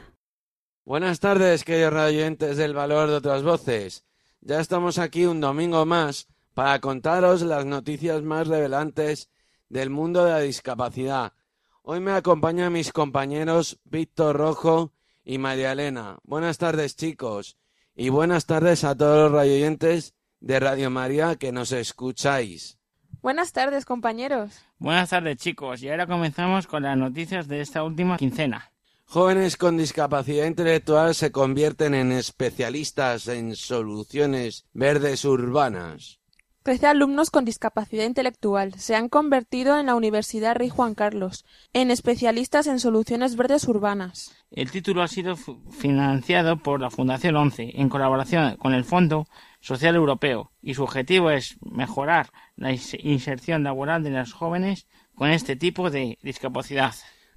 Buenas 0.87 1.20
tardes, 1.20 1.62
queridos 1.62 1.92
radioyentes 1.92 2.57
del 2.57 2.72
valor 2.72 3.11
de 3.11 3.16
otras 3.16 3.42
voces. 3.42 4.07
Ya 4.40 4.61
estamos 4.61 4.96
aquí 4.96 5.27
un 5.27 5.42
domingo 5.42 5.85
más 5.85 6.29
para 6.55 6.79
contaros 6.79 7.42
las 7.42 7.66
noticias 7.66 8.22
más 8.22 8.48
revelantes 8.48 9.29
del 9.68 9.90
mundo 9.90 10.24
de 10.24 10.31
la 10.31 10.40
discapacidad. 10.40 11.35
Hoy 11.83 12.01
me 12.01 12.12
acompañan 12.12 12.72
mis 12.72 12.90
compañeros 12.90 13.79
Víctor 13.85 14.37
Rojo 14.38 14.94
y 15.22 15.37
María 15.37 15.72
Elena. 15.72 16.16
Buenas 16.22 16.57
tardes, 16.57 16.96
chicos, 16.96 17.59
y 17.94 18.09
buenas 18.09 18.46
tardes 18.46 18.85
a 18.85 18.96
todos 18.96 19.31
los 19.31 19.33
radioyentes 19.33 20.14
de 20.40 20.59
Radio 20.61 20.88
María 20.88 21.37
que 21.37 21.53
nos 21.53 21.72
escucháis. 21.72 22.78
Buenas 23.20 23.52
tardes, 23.52 23.85
compañeros. 23.85 24.61
Buenas 24.78 25.11
tardes, 25.11 25.38
chicos, 25.38 25.83
y 25.83 25.88
ahora 25.88 26.07
comenzamos 26.07 26.68
con 26.68 26.85
las 26.85 26.96
noticias 26.96 27.48
de 27.48 27.61
esta 27.61 27.83
última 27.83 28.16
quincena. 28.16 28.70
Jóvenes 29.07 29.57
con 29.57 29.76
discapacidad 29.76 30.46
intelectual 30.46 31.14
se 31.14 31.33
convierten 31.33 31.94
en 31.94 32.12
especialistas 32.12 33.26
en 33.26 33.57
soluciones 33.57 34.66
verdes 34.72 35.24
urbanas. 35.24 36.20
Trece 36.62 36.87
alumnos 36.87 37.31
con 37.31 37.46
discapacidad 37.46 38.04
intelectual 38.04 38.74
se 38.74 38.94
han 38.94 39.09
convertido 39.09 39.78
en 39.78 39.87
la 39.87 39.94
Universidad 39.94 40.54
Rey 40.54 40.68
Juan 40.68 40.94
Carlos 40.94 41.46
en 41.72 41.90
especialistas 41.90 42.66
en 42.66 42.78
soluciones 42.78 43.37
verdes 43.37 43.66
urbanas. 43.66 44.37
El 44.50 44.70
título 44.70 45.02
ha 45.02 45.09
sido 45.09 45.35
financiado 45.37 46.59
por 46.59 46.81
la 46.81 46.90
Fundación 46.90 47.37
ONCE 47.37 47.81
en 47.81 47.88
colaboración 47.88 48.57
con 48.59 48.74
el 48.74 48.85
Fondo 48.85 49.26
Social 49.61 49.97
Europeo 49.97 50.53
y 50.62 50.75
su 50.75 50.85
objetivo 50.85 51.31
es 51.31 51.57
mejorar 51.61 52.31
la 52.57 52.73
inserción 52.73 53.64
laboral 53.64 54.03
de 54.03 54.11
los 54.11 54.33
jóvenes 54.33 54.87
con 55.14 55.31
este 55.31 55.57
tipo 55.57 55.90
de 55.90 56.18
discapacidad. 56.23 56.94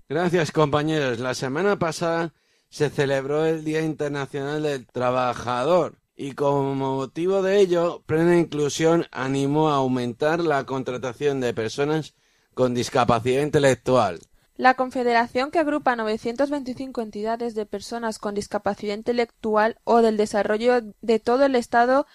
Gracias, 0.07 0.51
compañeros. 0.51 1.19
La 1.19 1.34
semana 1.34 1.79
pasada 1.79 2.34
se 2.69 2.89
celebró 2.89 3.45
el 3.45 3.63
Día 3.63 3.81
Internacional 3.81 4.63
del 4.63 4.86
Trabajador 4.88 6.01
y 6.15 6.34
como 6.34 6.75
motivo 6.75 7.41
de 7.41 7.60
ello, 7.60 8.03
Plena 8.05 8.38
Inclusión 8.38 9.07
animó 9.12 9.69
a 9.69 9.77
aumentar 9.77 10.39
la 10.39 10.65
contratación 10.65 11.39
de 11.39 11.53
personas 11.53 12.13
con 12.53 12.73
discapacidad 12.73 13.41
intelectual. 13.41 14.19
La 14.55 14.75
Confederación, 14.75 15.49
que 15.49 15.59
agrupa 15.59 15.95
925 15.95 17.01
entidades 17.01 17.55
de 17.55 17.65
personas 17.65 18.19
con 18.19 18.35
discapacidad 18.35 18.95
intelectual 18.95 19.79
o 19.83 20.01
del 20.01 20.17
desarrollo 20.17 20.81
de 21.01 21.19
todo 21.19 21.45
el 21.45 21.55
Estado, 21.55 22.05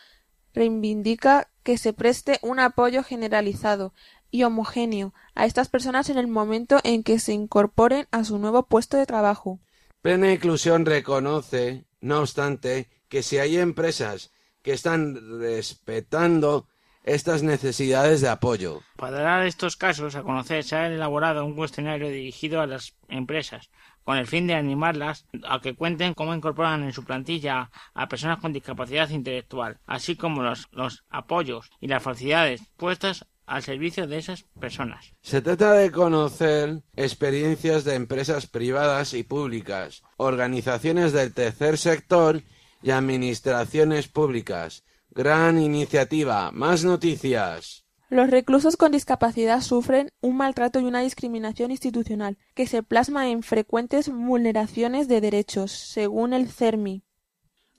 reivindica 0.55 1.49
que 1.62 1.79
se 1.79 1.92
preste 1.92 2.38
un 2.42 2.61
apoyo 2.61 3.03
generalizado 3.03 3.92
y 4.31 4.42
homogéneo 4.44 5.14
a 5.35 5.46
estas 5.46 5.68
personas 5.68 6.11
en 6.11 6.18
el 6.18 6.29
momento 6.29 6.79
en 6.85 7.03
que 7.03 7.18
se 7.18 7.33
incorporen 7.33 8.07
a 8.11 8.25
su 8.25 8.38
nuevo 8.38 8.64
puesto 8.64 8.96
de 8.96 9.07
trabajo. 9.07 9.61
Plena 10.03 10.33
Inclusión 10.33 10.87
reconoce, 10.87 11.85
no 12.01 12.20
obstante, 12.20 12.88
que 13.09 13.22
si 13.22 13.38
hay 13.38 13.57
empresas 13.57 14.33
que 14.62 14.72
están 14.72 15.40
respetando 15.40 16.68
estas 17.07 17.42
necesidades 17.42 18.21
de 18.21 18.29
apoyo. 18.29 18.83
Para 18.97 19.21
dar 19.21 19.47
estos 19.47 19.77
casos 19.77 20.16
a 20.16 20.23
conocer, 20.23 20.64
se 20.64 20.77
ha 20.77 20.88
elaborado 20.88 21.45
un 21.45 21.55
cuestionario 21.55 22.09
dirigido 22.09 22.61
a 22.61 22.66
las 22.66 22.95
empresas 23.09 23.71
con 24.05 24.19
el 24.19 24.29
fin 24.29 24.47
de 24.47 24.55
animarlas 24.55 25.27
a 25.49 25.61
que 25.61 25.75
cuenten 25.75 26.14
cómo 26.14 26.33
incorporan 26.33 26.85
en 26.85 26.92
su 26.92 27.05
plantilla 27.05 27.71
a 27.92 28.09
personas 28.09 28.38
con 28.38 28.53
discapacidad 28.53 29.09
intelectual, 29.11 29.79
así 29.85 30.14
como 30.14 30.42
los, 30.42 30.69
los 30.71 31.05
apoyos 31.11 31.71
y 31.81 31.88
las 31.88 32.05
facilidades 32.05 32.62
puestas 32.77 33.27
al 33.47 33.62
servicio 33.64 34.07
de 34.07 34.19
esas 34.19 34.45
personas. 34.61 35.12
Se 35.23 35.42
trata 35.42 35.73
de 35.73 35.90
conocer 35.90 36.83
experiencias 36.95 37.85
de 37.85 37.95
empresas 37.95 38.47
privadas 38.47 39.12
y 39.12 39.25
públicas, 39.25 40.03
organizaciones 40.16 41.12
del 41.12 41.35
tercer 41.35 41.77
sector 41.77 42.42
y 42.83 42.90
administraciones 42.90 44.07
públicas. 44.07 44.85
Gran 45.16 45.59
iniciativa. 45.59 46.50
Más 46.52 46.85
noticias. 46.85 47.87
Los 48.11 48.29
reclusos 48.29 48.76
con 48.76 48.92
discapacidad 48.92 49.62
sufren 49.62 50.12
un 50.20 50.37
maltrato 50.37 50.79
y 50.79 50.85
una 50.85 51.00
discriminación 51.00 51.70
institucional 51.70 52.37
que 52.55 52.66
se 52.66 52.83
plasma 52.83 53.31
en 53.31 53.42
frecuentes 53.42 54.11
vulneraciones 54.11 55.09
de 55.09 55.22
derechos, 55.22 55.72
según 55.72 56.35
el 56.35 56.50
CERMI. 56.50 57.02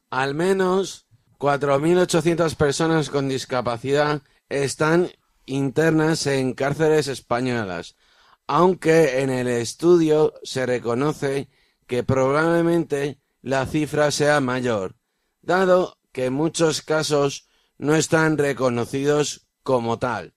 Al 0.09 0.33
menos 0.33 1.05
4.800 1.37 2.55
personas 2.55 3.11
con 3.11 3.29
discapacidad 3.29 4.23
están 4.49 5.11
internas 5.45 6.25
en 6.25 6.55
cárceles 6.55 7.07
españolas, 7.07 7.95
aunque 8.47 9.21
en 9.21 9.29
el 9.29 9.47
estudio 9.47 10.33
se 10.41 10.65
reconoce 10.65 11.49
que 11.85 12.01
probablemente 12.01 13.19
la 13.43 13.67
cifra 13.67 14.09
sea 14.09 14.41
mayor, 14.41 14.95
dado 15.43 15.96
que 16.17 16.25
en 16.25 16.33
muchos 16.33 16.81
casos 16.81 17.47
no 17.77 17.93
están 17.93 18.39
reconocidos 18.39 19.47
como 19.61 19.99
tal. 19.99 20.33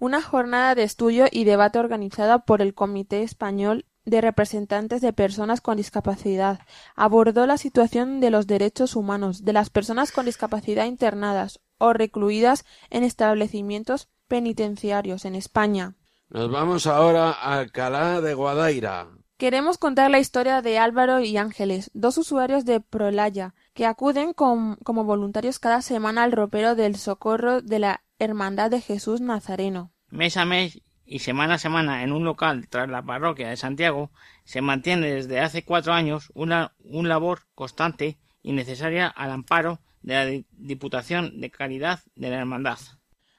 Una 0.00 0.22
jornada 0.22 0.74
de 0.74 0.82
estudio 0.82 1.26
y 1.30 1.44
debate 1.44 1.78
organizada 1.78 2.40
por 2.40 2.60
el 2.60 2.74
Comité 2.74 3.22
Español 3.22 3.86
de 4.04 4.22
Representantes 4.22 5.00
de 5.02 5.12
Personas 5.12 5.60
con 5.60 5.76
Discapacidad 5.76 6.58
abordó 6.96 7.46
la 7.46 7.58
situación 7.58 8.18
de 8.18 8.30
los 8.30 8.48
derechos 8.48 8.96
humanos 8.96 9.44
de 9.44 9.52
las 9.52 9.70
personas 9.70 10.10
con 10.10 10.26
discapacidad 10.26 10.86
internadas 10.86 11.60
o 11.78 11.92
recluidas 11.92 12.64
en 12.90 13.04
establecimientos 13.04 14.08
penitenciarios 14.26 15.24
en 15.24 15.36
España. 15.36 15.94
Nos 16.28 16.50
vamos 16.50 16.88
ahora 16.88 17.30
a 17.30 17.60
Alcalá 17.60 18.20
de 18.20 18.34
Guadaira. 18.34 19.06
Queremos 19.40 19.78
contar 19.78 20.10
la 20.10 20.18
historia 20.18 20.60
de 20.60 20.76
Álvaro 20.76 21.20
y 21.20 21.38
Ángeles, 21.38 21.90
dos 21.94 22.18
usuarios 22.18 22.66
de 22.66 22.80
Prolaya, 22.80 23.54
que 23.80 23.86
acuden 23.86 24.34
como 24.34 25.04
voluntarios 25.04 25.58
cada 25.58 25.80
semana 25.80 26.24
al 26.24 26.32
ropero 26.32 26.74
del 26.74 26.96
socorro 26.96 27.62
de 27.62 27.78
la 27.78 28.02
Hermandad 28.18 28.70
de 28.70 28.82
Jesús 28.82 29.22
Nazareno. 29.22 29.90
Mes 30.10 30.36
a 30.36 30.44
mes 30.44 30.82
y 31.06 31.20
semana 31.20 31.54
a 31.54 31.58
semana 31.58 32.02
en 32.02 32.12
un 32.12 32.26
local 32.26 32.68
tras 32.68 32.90
la 32.90 33.02
parroquia 33.02 33.48
de 33.48 33.56
Santiago 33.56 34.10
se 34.44 34.60
mantiene 34.60 35.10
desde 35.10 35.40
hace 35.40 35.64
cuatro 35.64 35.94
años 35.94 36.30
una 36.34 36.74
un 36.84 37.08
labor 37.08 37.44
constante 37.54 38.18
y 38.42 38.52
necesaria 38.52 39.06
al 39.06 39.30
amparo 39.30 39.80
de 40.02 40.12
la 40.12 40.44
Diputación 40.50 41.40
de 41.40 41.50
Caridad 41.50 42.00
de 42.16 42.28
la 42.28 42.36
Hermandad. 42.36 42.80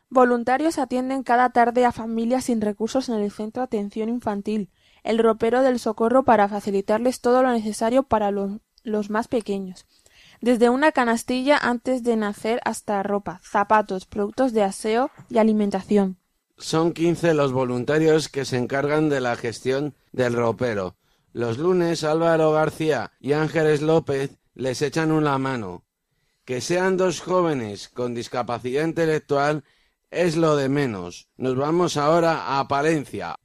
Voluntarios 0.10 0.80
atienden 0.80 1.22
cada 1.22 1.52
tarde 1.52 1.86
a 1.86 1.92
familias 1.92 2.46
sin 2.46 2.62
recursos 2.62 3.10
en 3.10 3.20
el 3.20 3.30
Centro 3.30 3.62
de 3.62 3.66
Atención 3.66 4.10
Infantil, 4.10 4.72
el 5.04 5.20
ropero 5.20 5.62
del 5.62 5.78
socorro 5.78 6.24
para 6.24 6.50
facilitarles 6.50 7.22
todo 7.22 7.44
lo 7.44 7.52
necesario 7.52 8.02
para 8.02 8.32
los, 8.32 8.54
los 8.82 9.12
más 9.12 9.28
pequeños, 9.28 9.86
desde 10.42 10.70
una 10.70 10.92
canastilla 10.92 11.58
antes 11.58 12.04
de 12.04 12.16
nacer 12.16 12.60
hasta 12.66 13.02
ropa, 13.04 13.40
zapatos, 13.44 14.06
productos 14.06 14.54
de 14.54 14.64
aseo 14.64 15.12
y 15.30 15.38
alimentación. 15.38 16.18
Son 16.58 16.94
quince 16.94 17.34
los 17.34 17.54
voluntarios 17.54 18.30
que 18.30 18.46
se 18.46 18.58
encargan 18.58 19.10
de 19.10 19.22
la 19.22 19.36
gestión 19.36 19.96
del 20.12 20.34
ropero. 20.34 20.96
Los 21.34 21.58
lunes 21.58 22.04
Álvaro 22.04 22.52
García 22.52 23.12
y 23.20 23.34
Ángeles 23.34 23.82
López 23.82 24.38
les 24.54 24.82
echan 24.82 25.12
una 25.12 25.38
mano. 25.38 25.84
Que 26.46 26.60
sean 26.60 26.98
dos 26.98 27.22
jóvenes 27.22 27.88
con 27.90 28.14
discapacidad 28.14 28.86
intelectual 28.86 29.64
es 30.10 30.36
lo 30.36 30.56
de 30.56 30.70
menos. 30.70 31.30
Nos 31.38 31.56
vamos 31.56 31.98
ahora 31.98 32.60
a 32.60 32.68
Palencia. 32.68 33.36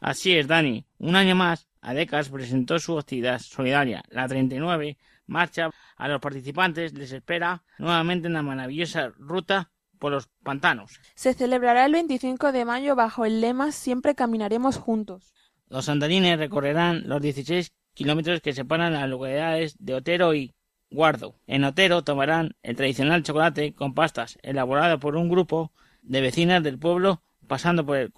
Así 0.00 0.36
es, 0.36 0.46
Dani. 0.46 0.84
Un 0.98 1.16
año 1.16 1.34
más, 1.34 1.66
ADECAS 1.80 2.28
presentó 2.28 2.78
su 2.78 2.98
actividad 2.98 3.40
solidaria, 3.40 4.02
la 4.10 4.28
39, 4.28 4.98
marcha. 5.26 5.70
A 5.96 6.08
los 6.08 6.20
participantes 6.20 6.92
les 6.94 7.12
espera 7.12 7.62
nuevamente 7.78 8.26
en 8.26 8.34
la 8.34 8.42
maravillosa 8.42 9.12
ruta 9.18 9.70
por 9.98 10.12
los 10.12 10.28
pantanos. 10.42 11.00
Se 11.14 11.34
celebrará 11.34 11.86
el 11.86 11.92
25 11.92 12.52
de 12.52 12.64
mayo 12.64 12.94
bajo 12.96 13.24
el 13.24 13.40
lema 13.40 13.72
Siempre 13.72 14.14
caminaremos 14.14 14.76
juntos. 14.76 15.32
Los 15.68 15.88
andarines 15.88 16.38
recorrerán 16.38 17.08
los 17.08 17.22
16 17.22 17.72
kilómetros 17.94 18.40
que 18.40 18.52
separan 18.52 18.92
las 18.92 19.08
localidades 19.08 19.76
de 19.78 19.94
Otero 19.94 20.34
y 20.34 20.54
Guardo. 20.90 21.36
En 21.46 21.64
Otero 21.64 22.02
tomarán 22.02 22.54
el 22.62 22.76
tradicional 22.76 23.22
chocolate 23.22 23.74
con 23.74 23.94
pastas 23.94 24.38
elaborado 24.42 24.98
por 24.98 25.16
un 25.16 25.28
grupo 25.28 25.72
de 26.02 26.20
vecinas 26.20 26.62
del 26.62 26.78
pueblo 26.78 27.22
pasando 27.46 27.84
por, 27.86 27.96
el, 27.96 28.12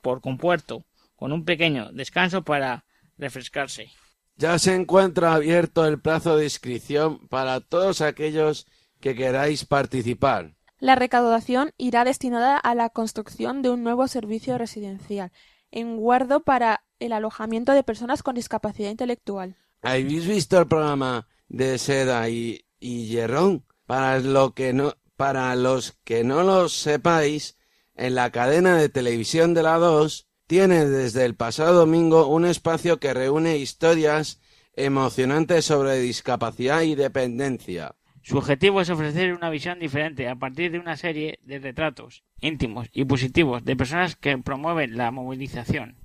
por 0.00 0.20
Compuerto 0.20 0.84
con 1.16 1.32
un 1.32 1.44
pequeño 1.44 1.92
descanso 1.92 2.42
para 2.42 2.84
refrescarse. 3.18 3.90
Ya 4.36 4.58
se 4.58 4.74
encuentra 4.74 5.34
abierto 5.34 5.86
el 5.86 6.00
plazo 6.00 6.36
de 6.36 6.44
inscripción 6.44 7.28
para 7.28 7.60
todos 7.60 8.00
aquellos 8.00 8.66
que 9.00 9.14
queráis 9.14 9.64
participar. 9.64 10.54
La 10.78 10.94
recaudación 10.94 11.70
irá 11.76 12.04
destinada 12.04 12.56
a 12.56 12.74
la 12.74 12.88
construcción 12.90 13.62
de 13.62 13.70
un 13.70 13.82
nuevo 13.84 14.08
servicio 14.08 14.58
residencial 14.58 15.30
en 15.70 15.96
guardo 15.96 16.42
para 16.42 16.84
el 16.98 17.12
alojamiento 17.12 17.72
de 17.72 17.82
personas 17.82 18.22
con 18.22 18.34
discapacidad 18.34 18.90
intelectual. 18.90 19.56
¿Habéis 19.80 20.26
visto 20.26 20.58
el 20.58 20.68
programa 20.68 21.26
de 21.48 21.78
Seda 21.78 22.28
y, 22.28 22.64
y 22.78 23.06
Hierrón? 23.06 23.64
Para, 23.86 24.18
lo 24.20 24.54
que 24.54 24.72
no, 24.72 24.94
para 25.16 25.54
los 25.56 25.92
que 26.04 26.24
no 26.24 26.42
lo 26.42 26.68
sepáis, 26.68 27.58
en 27.94 28.14
la 28.14 28.30
cadena 28.30 28.76
de 28.76 28.88
televisión 28.88 29.54
de 29.54 29.62
la 29.62 29.78
2 29.78 30.28
tiene 30.52 30.84
desde 30.84 31.24
el 31.24 31.34
pasado 31.34 31.72
domingo 31.72 32.26
un 32.26 32.44
espacio 32.44 33.00
que 33.00 33.14
reúne 33.14 33.56
historias 33.56 34.38
emocionantes 34.76 35.64
sobre 35.64 35.98
discapacidad 35.98 36.82
y 36.82 36.94
dependencia. 36.94 37.94
Su 38.20 38.36
objetivo 38.36 38.82
es 38.82 38.90
ofrecer 38.90 39.32
una 39.32 39.48
visión 39.48 39.78
diferente 39.78 40.28
a 40.28 40.36
partir 40.36 40.70
de 40.70 40.78
una 40.78 40.98
serie 40.98 41.38
de 41.42 41.58
retratos 41.58 42.22
íntimos 42.42 42.90
y 42.92 43.06
positivos 43.06 43.64
de 43.64 43.76
personas 43.76 44.14
que 44.14 44.36
promueven 44.36 44.98
la 44.98 45.10
movilización, 45.10 45.96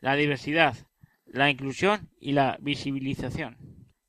la 0.00 0.16
diversidad, 0.16 0.76
la 1.24 1.48
inclusión 1.48 2.10
y 2.20 2.32
la 2.32 2.58
visibilización. 2.60 3.56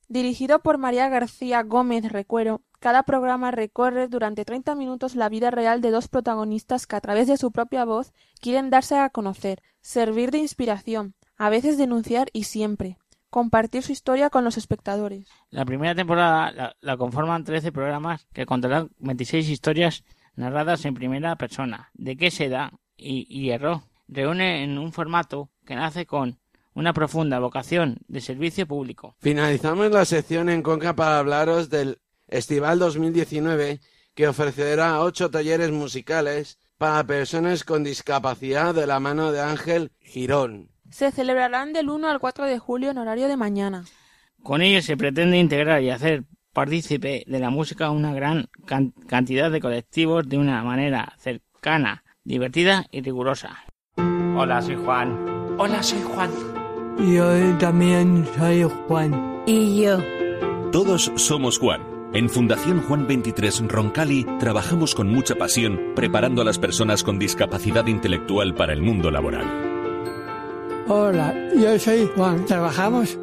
Dirigido 0.07 0.59
por 0.59 0.77
María 0.77 1.09
García 1.09 1.63
Gómez 1.63 2.11
Recuero, 2.11 2.61
cada 2.79 3.03
programa 3.03 3.49
recorre 3.49 4.07
durante 4.07 4.45
30 4.45 4.75
minutos 4.75 5.15
la 5.15 5.29
vida 5.29 5.49
real 5.49 5.81
de 5.81 5.89
dos 5.89 6.07
protagonistas 6.07 6.85
que 6.85 6.95
a 6.95 7.01
través 7.01 7.27
de 7.27 7.37
su 7.37 7.51
propia 7.51 7.85
voz 7.85 8.13
quieren 8.39 8.69
darse 8.69 8.97
a 8.97 9.09
conocer, 9.09 9.63
servir 9.81 10.29
de 10.29 10.37
inspiración, 10.37 11.15
a 11.37 11.49
veces 11.49 11.77
denunciar 11.77 12.27
y 12.33 12.43
siempre 12.43 12.97
compartir 13.35 13.83
su 13.83 13.91
historia 13.91 14.29
con 14.29 14.45
los 14.45 14.57
espectadores. 14.57 15.27
La 15.49 15.65
primera 15.65 15.93
temporada 15.93 16.73
la, 16.79 16.97
conforman 16.97 17.43
13 17.43 17.73
programas 17.73 18.27
que 18.31 18.45
contarán 18.45 18.91
26 18.99 19.49
historias 19.49 20.05
narradas 20.35 20.85
en 20.85 20.93
primera 20.93 21.35
persona. 21.35 21.89
¿De 21.95 22.15
qué 22.15 22.31
se 22.31 22.47
da? 22.47 22.71
Y, 22.95 23.27
y 23.29 23.49
erró. 23.49 23.83
Reúne 24.07 24.63
en 24.63 24.77
un 24.77 24.93
formato 24.93 25.49
que 25.65 25.75
nace 25.75 26.05
con 26.05 26.39
una 26.75 26.93
profunda 26.93 27.39
vocación 27.39 27.97
de 28.07 28.21
servicio 28.21 28.67
público. 28.67 29.15
Finalizamos 29.19 29.89
la 29.91 30.05
sección 30.05 30.49
en 30.49 30.61
Conca 30.61 30.95
para 30.95 31.17
hablaros 31.17 31.69
del 31.71 31.97
Estival 32.27 32.77
2019 32.77 33.79
que 34.13 34.27
ofrecerá 34.27 35.01
ocho 35.01 35.31
talleres 35.31 35.71
musicales 35.71 36.59
para 36.77 37.03
personas 37.03 37.63
con 37.63 37.83
discapacidad 37.83 38.75
de 38.75 38.85
la 38.85 38.99
mano 38.99 39.31
de 39.31 39.41
Ángel 39.41 39.91
Girón 39.99 40.75
se 40.95 41.11
celebrarán 41.11 41.73
del 41.73 41.89
1 41.89 42.07
al 42.09 42.19
4 42.19 42.45
de 42.45 42.59
julio 42.59 42.91
en 42.91 42.97
horario 42.97 43.27
de 43.27 43.37
mañana. 43.37 43.83
Con 44.43 44.61
ello 44.61 44.81
se 44.81 44.95
pretende 44.95 45.37
integrar 45.37 45.81
y 45.81 45.89
hacer 45.89 46.23
partícipe 46.53 47.25
de 47.27 47.39
la 47.39 47.49
música 47.49 47.89
una 47.89 48.13
gran 48.13 48.47
cantidad 49.07 49.51
de 49.51 49.59
colectivos 49.59 50.27
de 50.29 50.37
una 50.37 50.63
manera 50.63 51.13
cercana, 51.17 52.03
divertida 52.23 52.85
y 52.91 53.01
rigurosa. 53.01 53.57
Hola, 54.37 54.61
soy 54.61 54.75
Juan. 54.75 55.57
Hola, 55.57 55.83
soy 55.83 56.01
Juan. 56.01 56.54
Yo 56.97 57.57
también 57.57 58.25
soy 58.37 58.63
Juan. 58.87 59.43
Y 59.45 59.81
yo. 59.81 59.97
Todos 60.71 61.11
somos 61.15 61.59
Juan. 61.59 61.81
En 62.13 62.29
Fundación 62.29 62.81
Juan 62.83 63.05
23 63.05 63.67
Roncali 63.67 64.25
trabajamos 64.39 64.95
con 64.95 65.09
mucha 65.09 65.35
pasión 65.35 65.91
preparando 65.93 66.41
a 66.41 66.45
las 66.45 66.57
personas 66.57 67.03
con 67.03 67.19
discapacidad 67.19 67.85
intelectual 67.87 68.55
para 68.55 68.71
el 68.71 68.81
mundo 68.81 69.11
laboral. 69.11 69.45
Hola, 70.87 71.35
yo 71.53 71.77
soy 71.77 72.09
Juan. 72.15 72.45
¿Trabajamos? 72.45 73.19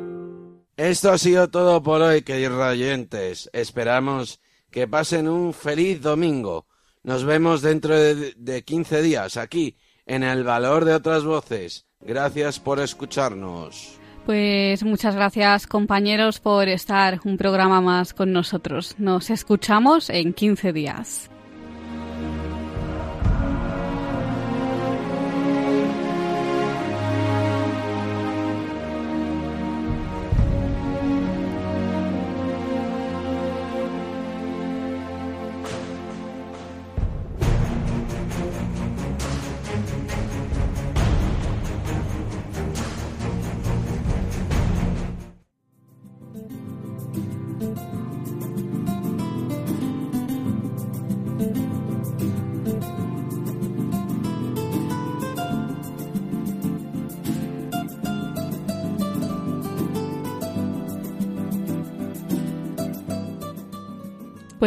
Esto 0.77 1.11
ha 1.11 1.17
sido 1.17 1.49
todo 1.49 1.83
por 1.83 2.03
hoy, 2.03 2.23
queridos 2.23 2.61
oyentes. 2.61 3.49
Esperamos 3.55 4.41
que 4.71 4.87
pasen 4.87 5.29
un 5.29 5.55
feliz 5.55 6.03
domingo. 6.03 6.67
Nos 7.03 7.25
vemos 7.25 7.63
dentro 7.63 7.99
de, 7.99 8.35
de 8.37 8.63
15 8.65 9.01
días 9.01 9.39
aquí, 9.39 9.77
en 10.07 10.23
El 10.23 10.45
Valor 10.45 10.85
de 10.85 10.95
otras 10.95 11.25
Voces. 11.25 11.87
Gracias 12.01 12.59
por 12.59 12.81
escucharnos. 12.81 13.99
Pues 14.27 14.85
muchas 14.85 15.17
gracias 15.17 15.67
compañeros 15.67 16.39
por 16.39 16.69
estar 16.69 17.21
un 17.25 17.37
programa 17.37 17.81
más 17.81 18.15
con 18.15 18.33
nosotros. 18.33 18.95
Nos 18.99 19.31
escuchamos 19.31 20.11
en 20.11 20.33
15 20.33 20.73
días. 20.73 21.32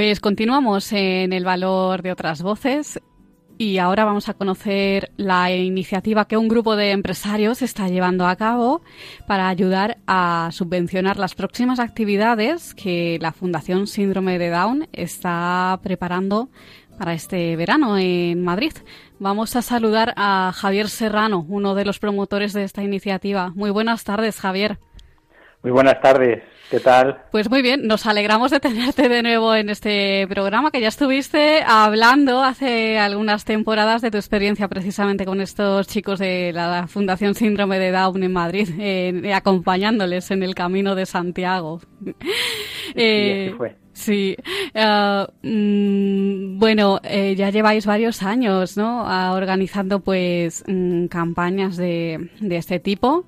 Pues 0.05 0.19
continuamos 0.19 0.93
en 0.93 1.33
el 1.33 1.43
valor 1.43 2.03
de 2.03 2.11
otras 2.11 2.43
voces 2.43 3.01
y 3.57 3.79
ahora 3.79 4.05
vamos 4.05 4.29
a 4.29 4.35
conocer 4.35 5.09
la 5.17 5.51
iniciativa 5.51 6.27
que 6.27 6.37
un 6.37 6.47
grupo 6.47 6.75
de 6.75 6.91
empresarios 6.91 7.63
está 7.63 7.87
llevando 7.87 8.27
a 8.27 8.35
cabo 8.35 8.83
para 9.25 9.49
ayudar 9.49 9.97
a 10.05 10.49
subvencionar 10.51 11.17
las 11.17 11.33
próximas 11.33 11.79
actividades 11.79 12.75
que 12.75 13.17
la 13.19 13.31
Fundación 13.31 13.87
Síndrome 13.87 14.37
de 14.37 14.51
Down 14.51 14.87
está 14.93 15.79
preparando 15.81 16.49
para 16.99 17.15
este 17.15 17.55
verano 17.55 17.97
en 17.97 18.43
Madrid. 18.43 18.73
Vamos 19.17 19.55
a 19.55 19.63
saludar 19.63 20.13
a 20.17 20.51
Javier 20.53 20.87
Serrano, 20.87 21.43
uno 21.49 21.73
de 21.73 21.83
los 21.83 21.97
promotores 21.97 22.53
de 22.53 22.63
esta 22.63 22.83
iniciativa. 22.83 23.53
Muy 23.55 23.71
buenas 23.71 24.03
tardes, 24.03 24.39
Javier. 24.39 24.77
Muy 25.63 25.71
buenas 25.71 25.99
tardes. 25.99 26.43
¿Qué 26.69 26.79
tal? 26.79 27.17
Pues 27.31 27.49
muy 27.49 27.61
bien, 27.61 27.85
nos 27.85 28.07
alegramos 28.07 28.49
de 28.49 28.59
tenerte 28.59 29.07
de 29.07 29.21
nuevo 29.21 29.53
en 29.53 29.69
este 29.69 30.25
programa, 30.27 30.71
que 30.71 30.81
ya 30.81 30.87
estuviste 30.87 31.63
hablando 31.65 32.43
hace 32.43 32.97
algunas 32.97 33.45
temporadas 33.45 34.01
de 34.01 34.09
tu 34.09 34.17
experiencia 34.17 34.67
precisamente 34.67 35.25
con 35.25 35.41
estos 35.41 35.87
chicos 35.87 36.17
de 36.17 36.51
la 36.53 36.87
Fundación 36.87 37.35
Síndrome 37.35 37.77
de 37.77 37.91
Down 37.91 38.23
en 38.23 38.33
Madrid, 38.33 38.69
eh, 38.79 39.31
acompañándoles 39.33 40.31
en 40.31 40.41
el 40.41 40.55
camino 40.55 40.95
de 40.95 41.05
Santiago. 41.05 41.81
Eh, 42.93 43.53
fue. 43.57 43.75
Sí, 43.95 44.35
eh, 44.73 45.27
mm, 45.41 46.59
bueno, 46.59 46.99
ya 47.01 47.49
lleváis 47.49 47.85
varios 47.85 48.21
años, 48.21 48.77
¿no? 48.77 49.05
organizando, 49.33 50.01
pues, 50.01 50.63
mm, 50.67 51.05
campañas 51.07 51.77
de, 51.77 52.29
de, 52.39 52.57
este 52.57 52.79
tipo. 52.79 53.25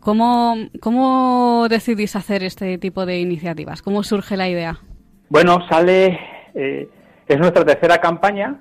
¿cómo, 0.00 0.56
¿Cómo 0.80 1.66
decidís 1.68 2.14
hacer 2.14 2.42
este 2.44 2.78
tipo 2.78 3.06
de 3.06 3.18
iniciativas? 3.18 3.82
¿Cómo 3.82 4.02
surge 4.02 4.36
la 4.36 4.48
idea? 4.48 4.78
Bueno, 5.28 5.66
sale, 5.68 6.20
eh, 6.54 6.88
es 7.26 7.38
nuestra 7.38 7.64
tercera 7.64 7.98
campaña, 8.00 8.60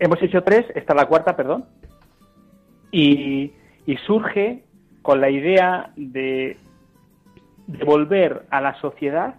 hemos 0.00 0.20
hecho 0.22 0.42
tres, 0.42 0.66
esta 0.74 0.92
es 0.92 0.96
la 0.96 1.06
cuarta, 1.06 1.36
perdón, 1.36 1.66
y, 2.90 3.52
surge 4.06 4.64
con 5.02 5.20
la 5.20 5.30
idea 5.30 5.92
de 5.96 6.56
devolver 7.66 8.44
a 8.50 8.60
la 8.60 8.74
sociedad 8.80 9.36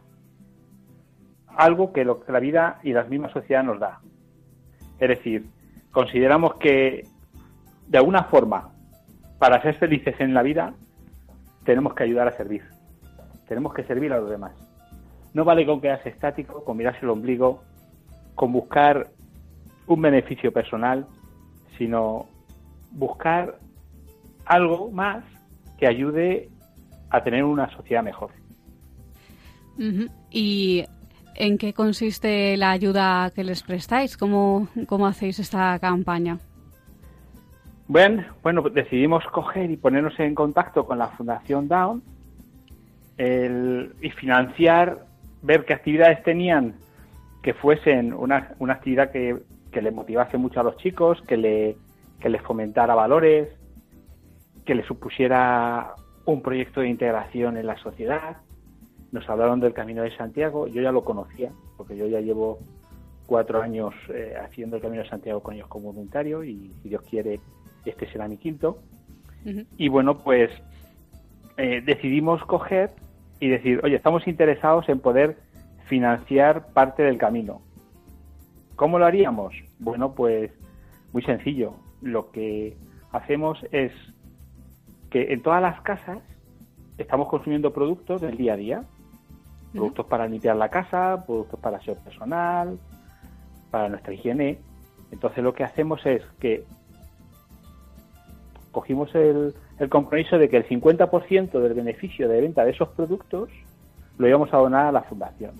algo 1.58 1.94
que, 1.94 2.06
lo, 2.06 2.24
que 2.24 2.32
la 2.32 2.40
vida 2.40 2.80
y 2.84 2.94
la 2.94 3.04
misma 3.04 3.30
sociedad 3.30 3.64
nos 3.64 3.80
da. 3.80 4.00
Es 5.00 5.10
decir, 5.10 5.46
consideramos 5.92 6.56
que 6.56 7.08
de 7.88 7.98
alguna 7.98 8.24
forma, 8.26 8.72
para 9.40 9.62
ser 9.62 9.76
felices 9.76 10.16
en 10.20 10.34
la 10.34 10.42
vida, 10.42 10.74
tenemos 11.64 11.94
que 11.94 12.04
ayudar 12.04 12.28
a 12.28 12.32
servir. 12.32 12.64
Tenemos 13.48 13.74
que 13.74 13.84
servir 13.84 14.12
a 14.14 14.20
los 14.20 14.30
demás. 14.30 14.54
No 15.34 15.44
vale 15.44 15.66
con 15.66 15.82
quedarse 15.82 16.10
estático, 16.10 16.64
con 16.64 16.78
mirarse 16.78 17.02
el 17.02 17.10
ombligo, 17.10 17.62
con 18.36 18.52
buscar 18.52 19.08
un 19.88 20.02
beneficio 20.02 20.52
personal, 20.52 21.06
sino 21.78 22.28
buscar 22.92 23.60
algo 24.46 24.90
más 24.92 25.24
que 25.78 25.88
ayude 25.88 26.50
a 27.10 27.22
tener 27.22 27.44
una 27.44 27.70
sociedad 27.76 28.04
mejor. 28.04 28.32
¿Y 30.32 30.86
en 31.36 31.58
qué 31.58 31.74
consiste 31.74 32.58
la 32.58 32.72
ayuda 32.72 33.32
que 33.34 33.44
les 33.44 33.64
prestáis? 33.64 34.18
¿Cómo, 34.18 34.68
cómo 34.88 35.08
hacéis 35.08 35.40
esta 35.40 35.78
campaña? 35.80 36.40
Bueno, 37.88 38.26
bueno, 38.42 38.62
decidimos 38.64 39.24
coger 39.32 39.70
y 39.70 39.78
ponernos 39.78 40.20
en 40.20 40.34
contacto 40.34 40.86
con 40.86 40.98
la 40.98 41.10
Fundación 41.10 41.68
Down 41.68 42.02
y 43.18 44.10
financiar, 44.12 45.06
ver 45.42 45.66
qué 45.66 45.74
actividades 45.74 46.24
tenían 46.24 46.76
que 47.44 47.54
fuesen 47.54 48.14
una, 48.14 48.54
una 48.58 48.74
actividad 48.74 49.12
que, 49.12 49.38
que 49.72 49.82
le 49.82 49.92
motivase 49.92 50.38
mucho 50.38 50.60
a 50.60 50.64
los 50.64 50.78
chicos, 50.78 51.22
que, 51.28 51.38
le, 51.38 51.78
que 52.20 52.30
les 52.30 52.42
fomentara 52.42 52.96
valores, 52.96 53.50
que 54.66 54.74
les 54.74 54.86
supusiera 54.88 55.94
un 56.26 56.42
proyecto 56.42 56.82
de 56.82 56.90
integración 56.90 57.58
en 57.58 57.68
la 57.68 57.78
sociedad. 57.78 58.38
Nos 59.12 59.28
hablaron 59.30 59.60
del 59.60 59.74
Camino 59.74 60.04
de 60.04 60.16
Santiago, 60.16 60.68
yo 60.68 60.82
ya 60.82 60.92
lo 60.92 61.04
conocía, 61.04 61.52
porque 61.78 61.96
yo 61.96 62.08
ya 62.08 62.20
llevo 62.20 62.60
cuatro 63.26 63.62
años 63.62 63.94
eh, 64.10 64.36
haciendo 64.40 64.76
el 64.76 64.82
Camino 64.82 65.04
de 65.04 65.10
Santiago 65.10 65.42
con 65.42 65.56
ellos 65.56 65.68
como 65.68 65.92
voluntario 65.92 66.44
y 66.44 66.72
si 66.82 66.90
Dios 66.90 67.02
quiere, 67.10 67.40
este 67.86 68.10
será 68.12 68.28
mi 68.28 68.38
quinto. 68.38 68.80
Y 69.78 69.90
bueno, 69.90 70.18
pues 70.24 70.50
eh, 71.58 71.82
decidimos 71.86 72.44
coger 72.46 72.92
y 73.40 73.50
decir, 73.50 73.80
oye, 73.84 73.96
estamos 73.96 74.28
interesados 74.28 74.90
en 74.90 75.00
poder 75.00 75.38
financiar 75.86 76.74
parte 76.74 77.04
del 77.04 77.18
camino. 77.18 77.62
¿Cómo 78.76 79.00
lo 79.00 79.06
haríamos? 79.06 79.54
Bueno, 79.80 80.16
pues 80.16 80.52
muy 81.14 81.22
sencillo. 81.24 81.76
Lo 82.02 82.32
que 82.32 82.76
hacemos 83.12 83.60
es 83.72 83.92
que 85.10 85.32
en 85.32 85.42
todas 85.42 85.62
las 85.62 85.80
casas 85.82 86.20
estamos 86.98 87.30
consumiendo 87.30 87.72
productos 87.72 88.22
del 88.22 88.38
día 88.38 88.54
a 88.54 88.58
día. 88.58 88.84
Productos 89.76 90.06
para 90.06 90.26
limpiar 90.26 90.56
la 90.56 90.70
casa, 90.70 91.24
productos 91.26 91.60
para 91.60 91.78
aseo 91.78 91.96
personal, 91.96 92.80
para 93.72 93.90
nuestra 93.90 94.14
higiene. 94.14 94.60
Entonces 95.12 95.44
lo 95.44 95.54
que 95.54 95.66
hacemos 95.66 96.06
es 96.06 96.24
que 96.40 96.64
cogimos 98.72 99.14
el, 99.16 99.54
compromiso 99.90 100.38
de 100.38 100.48
que 100.48 100.58
el 100.58 100.68
50% 100.68 101.60
del 101.60 101.74
beneficio 101.74 102.30
de 102.30 102.40
venta 102.42 102.64
de 102.64 102.72
esos 102.72 102.90
productos 102.90 103.50
lo 104.18 104.28
íbamos 104.28 104.54
a 104.54 104.58
donar 104.58 104.88
a 104.88 104.92
la 104.94 105.04
fundación. 105.04 105.52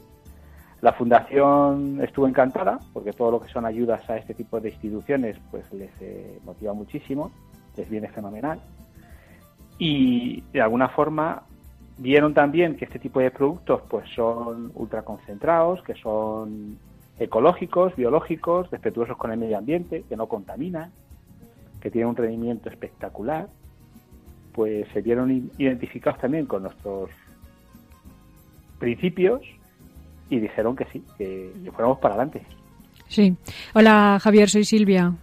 La 0.82 0.94
fundación 0.94 2.00
estuvo 2.02 2.28
encantada 2.28 2.80
porque 2.94 3.12
todo 3.12 3.32
lo 3.32 3.40
que 3.42 3.50
son 3.50 3.66
ayudas 3.66 4.10
a 4.10 4.18
este 4.18 4.34
tipo 4.34 4.60
de 4.60 4.70
instituciones 4.70 5.38
pues 5.52 5.72
les 5.74 5.92
eh, 6.00 6.40
motiva 6.46 6.74
muchísimo, 6.74 7.32
les 7.76 7.90
viene 7.90 8.08
fenomenal 8.10 8.60
y 9.78 10.42
de 10.54 10.62
alguna 10.62 10.90
forma 10.90 11.44
vieron 11.98 12.34
también 12.34 12.76
que 12.76 12.86
este 12.86 13.00
tipo 13.00 13.20
de 13.20 13.32
productos 13.32 13.82
pues 13.90 14.10
son 14.16 14.72
ultraconcentrados, 14.76 15.82
que 15.84 15.96
son 15.96 16.78
ecológicos, 17.20 17.96
biológicos, 17.96 18.70
respetuosos 18.72 19.18
con 19.18 19.32
el 19.32 19.38
medio 19.38 19.58
ambiente, 19.58 20.04
que 20.08 20.18
no 20.18 20.28
contaminan, 20.28 20.92
que 21.80 21.90
tienen 21.90 22.10
un 22.10 22.16
rendimiento 22.16 22.70
espectacular, 22.70 23.48
pues 24.54 24.88
se 24.94 25.02
vieron 25.02 25.52
identificados 25.58 26.20
también 26.20 26.46
con 26.46 26.64
nuestros 26.64 27.10
principios 28.80 29.42
y 30.30 30.40
dijeron 30.40 30.76
que 30.76 30.86
sí, 30.86 31.04
que, 31.18 31.52
fuéramos 31.74 32.00
para 32.00 32.16
adelante. 32.16 32.42
Sí. 33.08 33.36
Hola 33.74 34.20
Javier, 34.22 34.50
soy 34.50 34.66
Silvia. 34.66 35.14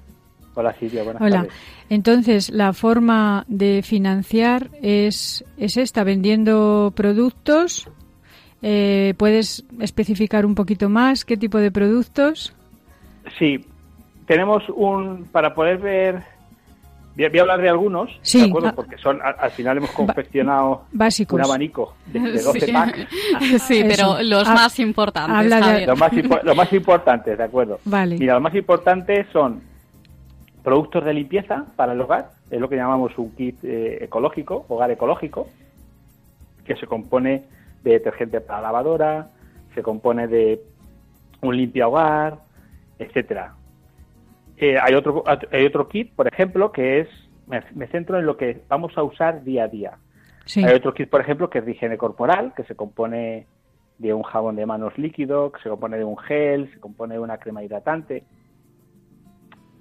Hola 0.55 0.74
Silvia, 0.78 1.03
buenas 1.03 1.22
Hola. 1.22 1.46
Entonces, 1.88 2.50
la 2.50 2.72
forma 2.72 3.44
de 3.48 3.82
financiar 3.82 4.70
es, 4.82 5.44
es 5.57 5.76
esta, 5.76 6.05
vendiendo 6.05 6.92
productos. 6.94 7.88
Eh, 8.61 9.14
¿Puedes 9.16 9.64
especificar 9.80 10.46
un 10.46 10.55
poquito 10.55 10.88
más 10.88 11.24
qué 11.24 11.36
tipo 11.36 11.59
de 11.59 11.70
productos? 11.70 12.55
Sí, 13.38 13.64
tenemos 14.26 14.62
un, 14.68 15.24
para 15.32 15.55
poder 15.55 15.78
ver 15.78 16.22
Voy 17.14 17.26
a, 17.26 17.40
hablar 17.42 17.61
de 17.61 17.68
algunos, 17.68 18.11
sí, 18.22 18.40
¿de 18.40 18.46
acuerdo? 18.46 18.74
Porque 18.74 18.96
son, 18.96 19.20
al, 19.22 19.50
final 19.50 19.76
hemos 19.76 19.90
confeccionado 19.90 20.84
un 21.30 21.40
abanico 21.42 21.94
de, 22.07 22.20
12 22.42 22.61
sí. 22.61 22.72
packs. 22.72 23.07
Sí, 23.68 23.84
pero 23.86 24.22
los 24.22 24.48
Ah, 24.48 24.55
más 24.55 24.78
importantes. 24.78 25.53
habla 25.53 25.72
de-. 25.72 25.86
Los 25.86 25.98
más, 25.98 26.12
impo- 26.12 26.42
los 26.42 26.57
más 26.57 26.72
importantes, 26.72 27.36
¿de 27.36 27.44
acuerdo? 27.44 27.80
Vale. 27.84 28.16
Mira, 28.16 28.34
los 28.34 28.42
más 28.42 28.55
importantes 28.55 29.26
son 29.30 29.61
productos 30.63 31.05
de 31.05 31.15
limpieza 31.15 31.67
para 31.77 31.93
el 31.93 32.01
hogar, 32.01 32.31
es 32.51 32.61
lo 32.61 32.69
que 32.69 32.77
llamamos 32.77 33.17
un 33.19 33.35
kit 33.35 33.63
eh, 33.65 34.05
ecológico, 34.05 34.65
hogar 34.69 34.91
ecológico, 34.91 35.49
que 36.65 36.77
se 36.77 36.87
compone 36.87 37.45
de 37.83 37.93
detergente 37.93 38.41
para 38.41 38.63
lavadora, 38.63 39.29
se 39.75 39.83
compone 39.83 40.29
de 40.29 40.63
un 41.41 41.57
limpia 41.57 41.89
hogar, 41.89 42.39
etcétera. 42.99 43.55
Eh, 44.57 44.77
hay 44.81 44.95
otro 44.95 45.25
hay 45.27 45.67
otro 45.67 45.89
kit, 45.89 46.15
por 46.15 46.29
ejemplo, 46.29 46.71
que 46.71 47.01
es 47.01 47.09
me, 47.47 47.63
me 47.75 47.89
centro 47.89 48.19
en 48.19 48.27
lo 48.27 48.37
que 48.37 48.63
vamos 48.69 48.97
a 48.97 49.03
usar 49.03 49.43
día 49.43 49.65
a 49.65 49.69
día. 49.69 49.99
Sí. 50.45 50.63
Hay 50.65 50.75
otro 50.75 50.95
kit, 50.95 51.09
por 51.09 51.21
ejemplo, 51.21 51.51
que 51.51 51.59
es 51.59 51.67
de 51.67 51.73
higiene 51.73 51.99
corporal, 51.99 52.53
que 52.57 52.65
se 52.65 52.77
compone 52.77 53.47
de 53.99 54.15
un 54.15 54.23
jabón 54.23 54.57
de 54.57 54.67
manos 54.67 54.97
líquido, 54.99 55.53
que 55.53 55.63
se 55.63 55.69
compone 55.69 55.97
de 55.97 56.05
un 56.05 56.19
gel, 56.19 56.71
se 56.73 56.81
compone 56.81 57.15
de 57.15 57.21
una 57.21 57.39
crema 57.39 57.63
hidratante. 57.63 58.25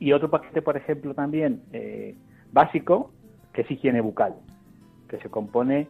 Y 0.02 0.14
otro 0.14 0.32
paquete, 0.32 0.64
por 0.64 0.76
ejemplo, 0.76 1.14
también 1.14 1.62
eh, 1.72 2.16
básico, 2.52 3.12
que 3.54 3.62
es 3.62 3.70
higiene 3.70 4.02
bucal, 4.02 4.34
que 5.08 5.20
se 5.20 5.30
compone 5.30 5.88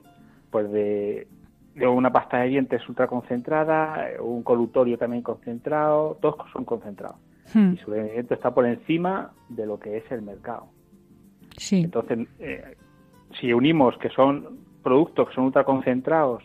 pues 0.50 0.70
de, 0.70 1.28
de 1.76 1.88
una 1.88 2.12
pasta 2.12 2.40
de 2.40 2.50
dientes 2.50 2.88
ultra 2.90 3.08
concentrada, 3.08 4.10
un 4.22 4.44
colutorio 4.44 4.98
también 4.98 5.24
concentrado, 5.24 6.18
todos 6.22 6.36
son 6.52 6.66
concentrados. 6.66 7.16
Hmm, 7.54 7.72
Y 7.74 7.78
su 7.78 7.90
rendimiento 7.90 8.34
está 8.34 8.54
por 8.54 8.66
encima 8.66 9.32
de 9.48 9.66
lo 9.66 9.80
que 9.80 9.96
es 9.96 10.12
el 10.12 10.22
mercado. 10.24 10.66
Sí. 11.56 11.82
Entonces, 11.82 12.28
eh, 12.40 12.76
si 13.40 13.54
unimos 13.54 13.98
que 13.98 14.10
son 14.10 14.60
productos 14.84 15.30
que 15.30 15.36
son 15.36 15.46
ultra 15.46 15.64
concentrados, 15.64 16.44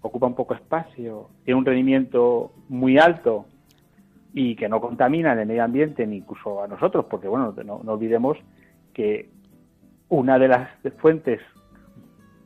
ocupan 0.00 0.34
poco 0.34 0.54
espacio, 0.54 1.28
tienen 1.44 1.60
un 1.60 1.66
rendimiento 1.66 2.52
muy 2.68 2.98
alto 2.98 3.46
y 4.34 4.54
que 4.56 4.68
no 4.68 4.80
contaminan 4.80 5.38
el 5.38 5.46
medio 5.46 5.64
ambiente 5.64 6.06
ni 6.06 6.16
incluso 6.16 6.62
a 6.62 6.68
nosotros, 6.68 7.06
porque 7.10 7.28
bueno, 7.28 7.54
no, 7.64 7.80
no 7.82 7.92
olvidemos 7.92 8.36
que 8.92 9.30
una 10.08 10.38
de 10.38 10.48
las 10.48 10.68
fuentes 10.98 11.40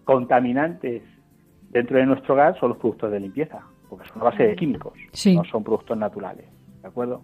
contaminantes 0.04 1.02
dentro 1.70 1.98
de 1.98 2.06
nuestro 2.06 2.34
hogar 2.34 2.58
son 2.58 2.70
los 2.70 2.78
productos 2.78 3.10
de 3.12 3.20
limpieza, 3.20 3.60
porque 3.88 4.08
son 4.08 4.22
a 4.22 4.24
base 4.24 4.42
de 4.44 4.56
químicos, 4.56 4.92
Sí. 5.12 5.34
no 5.36 5.44
son 5.44 5.62
productos 5.62 5.96
naturales, 5.96 6.46
¿de 6.82 6.88
acuerdo? 6.88 7.22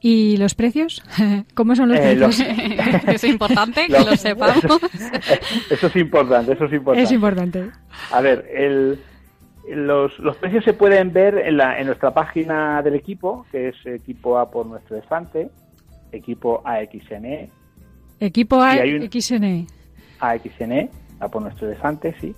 ¿Y 0.00 0.36
los 0.38 0.54
precios? 0.54 1.02
¿Cómo 1.54 1.76
son 1.76 1.90
los 1.90 1.98
Eh, 1.98 2.16
precios? 2.18 2.38
los- 2.40 3.08
es 3.14 3.24
importante 3.24 3.86
que 3.86 3.92
Los- 3.92 4.06
lo 4.06 4.16
sepamos. 4.16 4.64
Eso 5.70 5.86
es 5.86 5.96
importante, 5.96 6.52
eso 6.52 6.64
es 6.64 6.72
importante. 6.72 7.02
Es 7.02 7.12
importante. 7.12 7.70
A 8.10 8.20
ver, 8.20 8.48
el, 8.52 8.98
los, 9.68 10.18
los 10.18 10.36
precios 10.36 10.64
se 10.64 10.72
pueden 10.74 11.12
ver 11.12 11.38
en, 11.38 11.56
la, 11.56 11.78
en 11.78 11.86
nuestra 11.86 12.12
página 12.12 12.82
del 12.82 12.94
equipo, 12.94 13.46
que 13.52 13.68
es 13.68 13.76
equipo 13.86 14.38
A 14.38 14.50
por 14.50 14.66
nuestro 14.66 14.96
elefante, 14.96 15.50
equipo 16.10 16.60
AXNE, 16.64 17.50
Equipo 18.20 18.56
Y 18.58 18.78
hay 18.78 18.94
un- 18.94 19.02
AXN. 19.04 19.66
AXNE, 20.20 20.90
A 21.20 21.28
por 21.28 21.42
nuestro 21.42 21.68
elefante, 21.68 22.14
sí. 22.20 22.34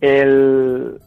El, 0.00 0.98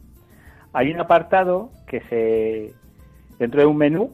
Hay 0.72 0.90
un 0.92 1.00
apartado 1.00 1.70
que 1.86 2.00
se 2.02 2.72
dentro 3.38 3.60
de 3.60 3.66
un 3.66 3.76
menú 3.76 4.12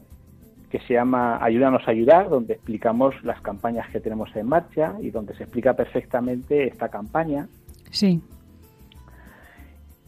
que 0.75 0.81
se 0.89 0.95
llama 0.95 1.39
Ayúdanos 1.41 1.87
a 1.87 1.93
ayudar, 1.93 2.29
donde 2.29 2.55
explicamos 2.55 3.15
las 3.23 3.41
campañas 3.41 3.89
que 3.91 4.01
tenemos 4.01 4.35
en 4.35 4.49
marcha 4.49 4.97
y 5.01 5.13
donde 5.13 5.33
se 5.37 5.45
explica 5.45 5.75
perfectamente 5.75 6.67
esta 6.67 6.89
campaña. 6.89 7.47
Sí. 7.93 8.21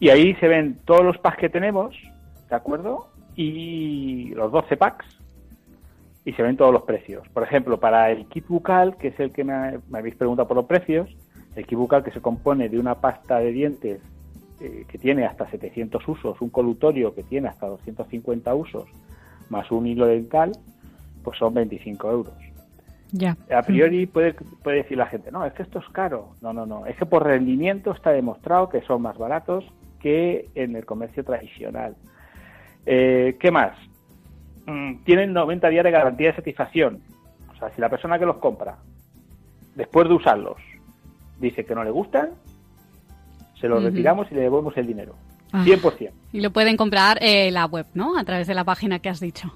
Y 0.01 0.09
ahí 0.09 0.35
se 0.41 0.49
ven 0.49 0.77
todos 0.83 1.05
los 1.05 1.17
packs 1.19 1.37
que 1.37 1.47
tenemos, 1.47 1.95
¿de 2.49 2.55
acuerdo? 2.57 3.07
Y 3.37 4.33
los 4.35 4.51
12 4.51 4.75
packs. 4.75 5.05
Y 6.25 6.33
se 6.33 6.43
ven 6.43 6.57
todos 6.57 6.73
los 6.73 6.83
precios. 6.83 7.25
Por 7.29 7.43
ejemplo, 7.43 7.79
para 7.79 8.11
el 8.11 8.25
kit 8.27 8.45
bucal, 8.45 8.97
que 8.97 9.07
es 9.07 9.19
el 9.21 9.31
que 9.31 9.45
me, 9.45 9.79
me 9.89 9.99
habéis 9.99 10.15
preguntado 10.15 10.49
por 10.49 10.57
los 10.57 10.65
precios, 10.65 11.09
el 11.55 11.65
kit 11.65 11.77
bucal 11.77 12.03
que 12.03 12.11
se 12.11 12.19
compone 12.19 12.67
de 12.67 12.77
una 12.77 12.95
pasta 12.95 13.39
de 13.39 13.53
dientes 13.53 14.01
eh, 14.59 14.83
que 14.85 14.97
tiene 14.97 15.25
hasta 15.25 15.49
700 15.49 16.05
usos, 16.09 16.41
un 16.41 16.49
colutorio 16.49 17.15
que 17.15 17.23
tiene 17.23 17.47
hasta 17.47 17.67
250 17.67 18.53
usos, 18.53 18.89
más 19.49 19.71
un 19.71 19.87
hilo 19.87 20.05
dental, 20.05 20.51
pues 21.23 21.37
son 21.37 21.53
25 21.53 22.11
euros. 22.11 22.33
Ya. 23.11 23.37
A 23.55 23.61
priori 23.61 24.05
puede, 24.05 24.33
puede 24.33 24.77
decir 24.77 24.97
la 24.97 25.05
gente, 25.05 25.31
no, 25.31 25.45
es 25.45 25.53
que 25.53 25.63
esto 25.63 25.79
es 25.79 25.87
caro. 25.89 26.29
No, 26.41 26.53
no, 26.53 26.65
no. 26.65 26.85
Es 26.85 26.97
que 26.97 27.05
por 27.05 27.23
rendimiento 27.23 27.91
está 27.91 28.11
demostrado 28.11 28.69
que 28.69 28.81
son 28.81 29.01
más 29.01 29.17
baratos 29.17 29.65
que 29.99 30.49
en 30.55 30.75
el 30.75 30.85
comercio 30.85 31.23
tradicional. 31.23 31.95
Eh, 32.85 33.37
¿Qué 33.39 33.51
más? 33.51 33.77
Mm, 34.65 35.03
tienen 35.03 35.33
90 35.33 35.69
días 35.69 35.83
de 35.83 35.91
garantía 35.91 36.27
de 36.29 36.35
satisfacción. 36.35 36.99
O 37.53 37.57
sea, 37.57 37.69
si 37.73 37.81
la 37.81 37.89
persona 37.89 38.19
que 38.19 38.25
los 38.25 38.37
compra, 38.37 38.77
después 39.75 40.07
de 40.07 40.13
usarlos, 40.13 40.57
dice 41.39 41.65
que 41.65 41.75
no 41.75 41.83
le 41.83 41.91
gustan, 41.91 42.31
se 43.59 43.67
los 43.67 43.83
retiramos 43.83 44.31
y 44.31 44.35
le 44.35 44.41
devolvemos 44.41 44.77
el 44.77 44.87
dinero. 44.87 45.15
Ah. 45.51 45.63
100%. 45.63 46.11
Y 46.33 46.41
lo 46.41 46.51
pueden 46.51 46.77
comprar 46.77 47.17
en 47.21 47.53
la 47.53 47.65
web, 47.65 47.85
¿no? 47.93 48.17
A 48.17 48.23
través 48.23 48.47
de 48.47 48.53
la 48.53 48.63
página 48.63 48.99
que 48.99 49.09
has 49.09 49.19
dicho. 49.19 49.51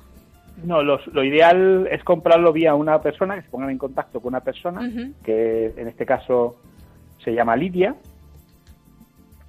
No, 0.64 0.84
los- 0.84 1.06
lo 1.08 1.24
ideal 1.24 1.88
es 1.92 2.04
comprarlo 2.04 2.54
vía 2.54 2.76
una 2.76 3.02
persona, 3.02 3.36
que 3.36 3.42
se 3.44 3.50
pongan 3.50 3.72
en 3.72 3.78
contacto 3.78 4.20
con 4.20 4.30
una 4.30 4.42
persona, 4.42 4.82
que 5.24 5.74
en 5.76 5.88
este 5.88 6.06
caso 6.06 6.56
se 7.24 7.34
llama 7.34 7.56
Lidia, 7.56 7.96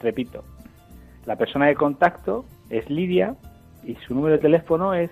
Repito, 0.00 0.44
la 1.24 1.36
persona 1.36 1.66
de 1.66 1.74
contacto 1.74 2.44
es 2.70 2.88
Lidia 2.90 3.34
y 3.84 3.94
su 4.06 4.14
número 4.14 4.36
de 4.36 4.42
teléfono 4.42 4.94
es 4.94 5.10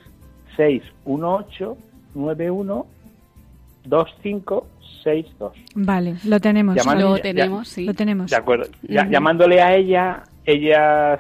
2562. 3.85 5.53
Vale, 5.75 6.17
lo 6.25 6.41
tenemos. 6.41 6.75
Llamando- 6.77 7.11
Lo 7.11 7.17
ya- 7.17 7.23
tenemos, 7.23 7.69
sí. 7.69 7.85
Lo 7.85 7.95
tenemos. 7.95 8.31
De 8.31 8.37
acuerdo. 8.37 8.67
Ya-. 8.83 9.07
Llamándole 9.09 9.61
a 9.63 9.75
ella, 9.75 10.23
ella 10.45 11.19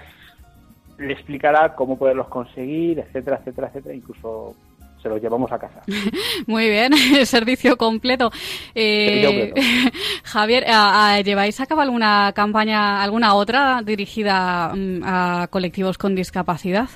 le 0.99 1.13
explicará 1.13 1.75
cómo 1.75 1.99
poderlos 1.99 2.29
conseguir, 2.29 2.99
etcétera, 3.01 3.39
etcétera, 3.41 3.69
etcétera. 3.69 3.95
Incluso 3.95 4.55
se 5.03 5.09
los 5.09 5.21
llevamos 5.21 5.51
a 5.53 5.59
casa. 5.59 5.83
Muy 6.47 6.69
bien, 6.71 6.93
servicio 7.27 7.77
completo. 7.77 8.31
Eh, 8.75 9.23
Servicio 9.23 9.55
completo. 9.55 9.61
Javier, 10.25 10.65
¿a- 10.69 11.15
a- 11.17 11.21
¿lleváis 11.21 11.61
a 11.61 11.67
cabo 11.67 11.83
alguna 11.83 12.33
campaña, 12.35 13.03
alguna 13.03 13.35
otra 13.35 13.83
dirigida 13.85 14.73
mm, 14.75 15.03
a 15.05 15.49
colectivos 15.51 15.99
con 15.99 16.15
discapacidad? 16.15 16.89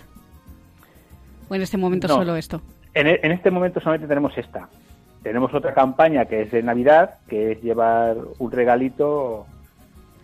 ¿O 1.51 1.55
en 1.55 1.63
este 1.63 1.77
momento 1.77 2.09
No. 2.09 2.15
solo 2.17 2.37
esto? 2.37 2.61
En, 2.95 3.07
e- 3.07 3.21
en 3.23 3.33
este 3.33 3.51
momento 3.51 3.81
solamente 3.81 4.07
tenemos 4.07 4.37
esta. 4.39 4.69
Tenemos 5.23 5.53
otra 5.53 5.75
campaña 5.75 6.27
que 6.27 6.43
es 6.43 6.51
de 6.51 6.63
Navidad, 6.63 7.19
que 7.29 7.53
es 7.53 7.63
llevar 7.63 8.17
un 8.39 8.51
regalito 8.51 9.47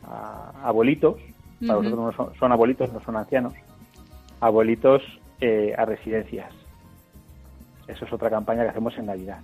a 0.04 0.52
abuelitos. 0.62 1.16
Para 1.60 1.78
Ujú. 1.78 1.82
nosotros 1.82 2.04
no 2.04 2.12
son, 2.12 2.38
son 2.38 2.52
abuelitos, 2.52 2.92
no 2.92 3.00
son 3.00 3.16
ancianos. 3.16 3.54
Abuelitos 4.40 5.02
eh, 5.40 5.74
a 5.76 5.84
residencias. 5.84 6.52
Eso 7.86 8.04
es 8.04 8.12
otra 8.12 8.30
campaña 8.30 8.62
que 8.62 8.70
hacemos 8.70 8.96
en 8.96 9.06
Navidad. 9.06 9.40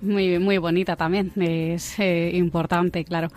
Muy, 0.00 0.38
muy 0.38 0.58
bonita 0.58 0.96
también, 0.96 1.32
es 1.36 1.98
eh, 1.98 2.30
importante, 2.34 3.04
claro. 3.04 3.28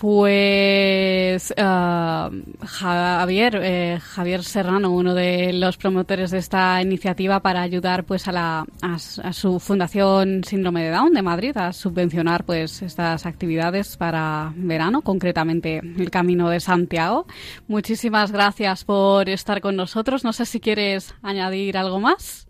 Pues 0.00 1.52
ah, 1.58 2.30
Javier, 2.64 3.60
eh, 3.62 3.98
Javier 4.00 4.42
Serrano, 4.42 4.92
uno 4.92 5.12
de 5.12 5.52
los 5.52 5.76
promotores 5.76 6.30
de 6.30 6.38
esta 6.38 6.80
iniciativa 6.80 7.40
para 7.40 7.60
ayudar 7.60 8.04
pues 8.04 8.26
a, 8.26 8.32
la, 8.32 8.64
a, 8.80 8.94
a 8.94 9.32
su 9.34 9.60
fundación 9.60 10.42
Síndrome 10.42 10.84
de 10.84 10.90
Down 10.92 11.12
de 11.12 11.20
Madrid 11.20 11.54
a 11.58 11.74
subvencionar 11.74 12.44
pues 12.44 12.80
estas 12.80 13.26
actividades 13.26 13.98
para 13.98 14.54
verano, 14.56 15.02
concretamente 15.02 15.80
el 15.80 16.10
Camino 16.10 16.48
de 16.48 16.60
Santiago. 16.60 17.26
Muchísimas 17.68 18.32
gracias 18.32 18.86
por 18.86 19.28
estar 19.28 19.60
con 19.60 19.76
nosotros. 19.76 20.24
No 20.24 20.32
sé 20.32 20.46
si 20.46 20.60
quieres 20.60 21.14
añadir 21.22 21.76
algo 21.76 22.00
más. 22.00 22.48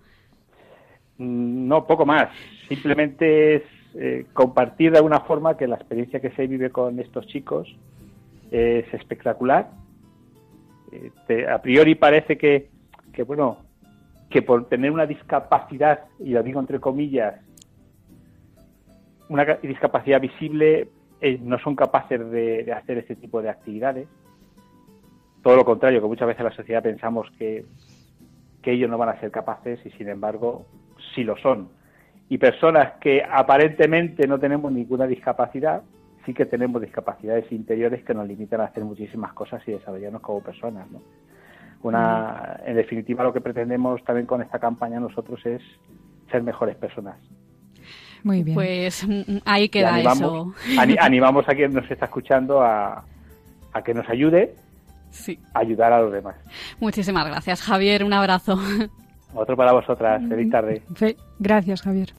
Mm, 1.19 1.67
No, 1.67 1.85
poco 1.85 2.07
más. 2.07 2.29
Simplemente 2.69 3.65
eh, 3.95 4.27
compartir 4.33 4.93
de 4.93 4.99
alguna 4.99 5.21
forma 5.21 5.57
que 5.57 5.67
la 5.67 5.77
experiencia 5.77 6.21
que 6.21 6.31
se 6.31 6.47
vive 6.47 6.71
con 6.71 6.99
estos 7.01 7.27
chicos 7.27 7.69
es 8.51 8.93
espectacular. 8.95 9.71
Eh, 10.93 11.47
a 11.49 11.61
priori 11.63 11.95
parece 11.95 12.37
que, 12.37 12.69
que, 13.13 13.23
bueno, 13.23 13.59
que 14.29 14.43
por 14.43 14.69
tener 14.69 14.91
una 14.91 15.07
discapacidad, 15.07 16.05
y 16.19 16.31
lo 16.31 16.43
digo 16.43 16.61
entre 16.61 16.81
comillas, 16.81 17.35
una 19.29 19.47
ca- 19.47 19.59
discapacidad 19.63 20.21
visible, 20.21 20.89
eh, 21.21 21.39
no 21.43 21.59
son 21.59 21.77
capaces 21.77 22.19
de, 22.31 22.65
de 22.65 22.73
hacer 22.73 22.99
este 22.99 23.17
tipo 23.17 23.41
de 23.43 23.51
actividades. 23.51 24.09
Todo 25.43 25.57
lo 25.57 25.65
contrario, 25.65 26.01
que 26.01 26.07
muchas 26.09 26.29
veces 26.29 26.45
la 26.45 26.53
sociedad 26.53 26.83
pensamos 26.83 27.29
que, 27.39 27.65
que 28.63 28.73
ellos 28.73 28.91
no 28.91 28.99
van 28.99 29.11
a 29.11 29.21
ser 29.21 29.31
capaces 29.31 29.79
y 29.87 29.91
sin 29.93 30.09
embargo 30.09 30.67
sí 31.15 31.25
lo 31.25 31.37
son. 31.39 31.69
Y 32.31 32.39
personas 32.39 32.93
que 33.01 33.23
aparentemente 33.23 34.27
no 34.27 34.39
tenemos 34.39 34.73
ninguna 34.73 35.07
discapacidad, 35.07 35.83
sí 36.25 36.33
que 36.33 36.47
tenemos 36.47 36.81
discapacidades 36.81 37.51
interiores 37.53 38.03
que 38.05 38.15
nos 38.15 38.27
limitan 38.27 38.61
a 38.63 38.65
hacer 38.65 38.85
muchísimas 38.85 39.33
cosas 39.35 39.63
y 39.67 39.73
desarrollarnos 39.73 40.23
como 40.23 40.41
personas. 40.43 40.91
¿no? 40.91 41.03
Una, 41.83 42.61
en 42.65 42.77
definitiva, 42.77 43.25
lo 43.25 43.33
que 43.33 43.41
pretendemos 43.41 44.03
también 44.05 44.27
con 44.27 44.41
esta 44.43 44.59
campaña 44.59 45.01
nosotros 45.01 45.45
es 45.45 45.61
ser 46.31 46.43
mejores 46.43 46.77
personas. 46.77 47.17
Muy 48.23 48.43
bien. 48.45 48.55
Pues 48.55 49.07
mm, 49.07 49.39
ahí 49.45 49.65
Y 49.65 49.69
queda 49.71 49.95
animamos, 49.95 50.55
eso. 50.65 50.81
ani- 50.81 50.97
animamos 51.01 51.49
a 51.49 51.55
quien 51.55 51.73
nos 51.73 51.91
está 51.91 52.05
escuchando 52.05 52.61
a, 52.63 53.03
a 53.73 53.83
que 53.83 53.93
nos 53.93 54.09
ayude 54.09 54.55
Sí. 55.11 55.41
a 55.55 55.59
ayudar 55.61 55.93
a 55.93 56.01
los 56.03 56.13
demás. 56.13 56.37
Muchísimas 56.79 57.27
gracias, 57.27 57.61
Javier. 57.63 58.05
Un 58.05 58.13
abrazo. 58.13 58.57
Otro 59.35 59.57
para 59.57 59.73
vosotras. 59.73 60.23
Feliz 60.29 60.51
tarde. 60.51 60.83
Fe- 60.95 61.17
Gracias, 61.39 61.83
Javier. 61.83 62.13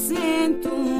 sinto 0.00 0.99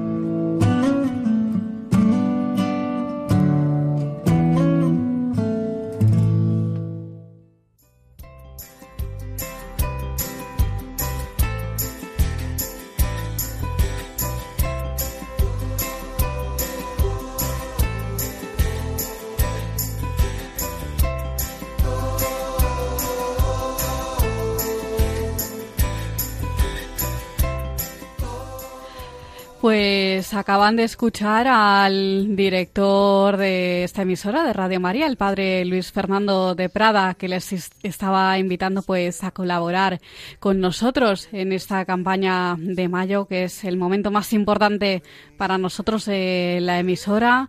Pues 29.61 30.33
acaban 30.33 30.75
de 30.75 30.85
escuchar 30.85 31.47
al 31.47 32.35
director 32.35 33.37
de 33.37 33.83
esta 33.83 34.01
emisora 34.01 34.43
de 34.43 34.53
Radio 34.53 34.79
María, 34.79 35.05
el 35.05 35.17
padre 35.17 35.63
Luis 35.65 35.91
Fernando 35.91 36.55
de 36.55 36.67
Prada, 36.67 37.13
que 37.13 37.27
les 37.27 37.53
estaba 37.83 38.39
invitando 38.39 38.81
pues 38.81 39.23
a 39.23 39.29
colaborar 39.29 40.01
con 40.39 40.61
nosotros 40.61 41.29
en 41.31 41.53
esta 41.53 41.85
campaña 41.85 42.55
de 42.57 42.89
mayo, 42.89 43.27
que 43.27 43.43
es 43.43 43.63
el 43.63 43.77
momento 43.77 44.09
más 44.09 44.33
importante 44.33 45.03
para 45.37 45.59
nosotros 45.59 46.07
en 46.07 46.65
la 46.65 46.79
emisora. 46.79 47.47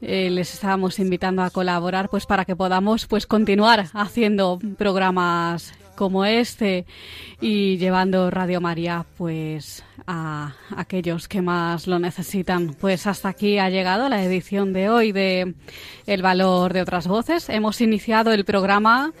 Eh, 0.00 0.30
les 0.30 0.54
estábamos 0.54 0.98
invitando 0.98 1.42
a 1.42 1.50
colaborar 1.50 2.08
pues 2.08 2.24
para 2.24 2.46
que 2.46 2.56
podamos 2.56 3.06
pues 3.06 3.26
continuar 3.26 3.84
haciendo 3.92 4.58
programas 4.78 5.74
como 5.94 6.24
este 6.24 6.86
y 7.42 7.76
llevando 7.76 8.30
Radio 8.30 8.62
María 8.62 9.04
pues 9.18 9.84
a 10.12 10.54
aquellos 10.76 11.28
que 11.28 11.40
más 11.40 11.86
lo 11.86 12.00
necesitan. 12.00 12.74
Pues 12.74 13.06
hasta 13.06 13.28
aquí 13.28 13.58
ha 13.58 13.70
llegado 13.70 14.08
la 14.08 14.24
edición 14.24 14.72
de 14.72 14.90
hoy 14.90 15.12
de 15.12 15.54
El 16.04 16.20
valor 16.20 16.72
de 16.72 16.82
otras 16.82 17.06
voces. 17.06 17.48
Hemos 17.48 17.80
iniciado 17.80 18.32
el 18.32 18.44
programa 18.44 19.12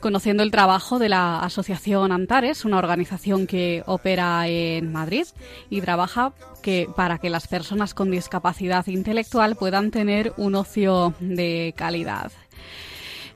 conociendo 0.00 0.42
el 0.42 0.50
trabajo 0.50 0.98
de 0.98 1.10
la 1.10 1.40
Asociación 1.40 2.12
Antares, 2.12 2.64
una 2.64 2.78
organización 2.78 3.46
que 3.46 3.82
opera 3.84 4.48
en 4.48 4.90
Madrid 4.90 5.26
y 5.68 5.82
trabaja 5.82 6.32
que 6.62 6.88
para 6.96 7.18
que 7.18 7.28
las 7.28 7.46
personas 7.46 7.92
con 7.92 8.10
discapacidad 8.10 8.86
intelectual 8.86 9.54
puedan 9.54 9.90
tener 9.90 10.32
un 10.38 10.54
ocio 10.54 11.12
de 11.20 11.74
calidad. 11.76 12.32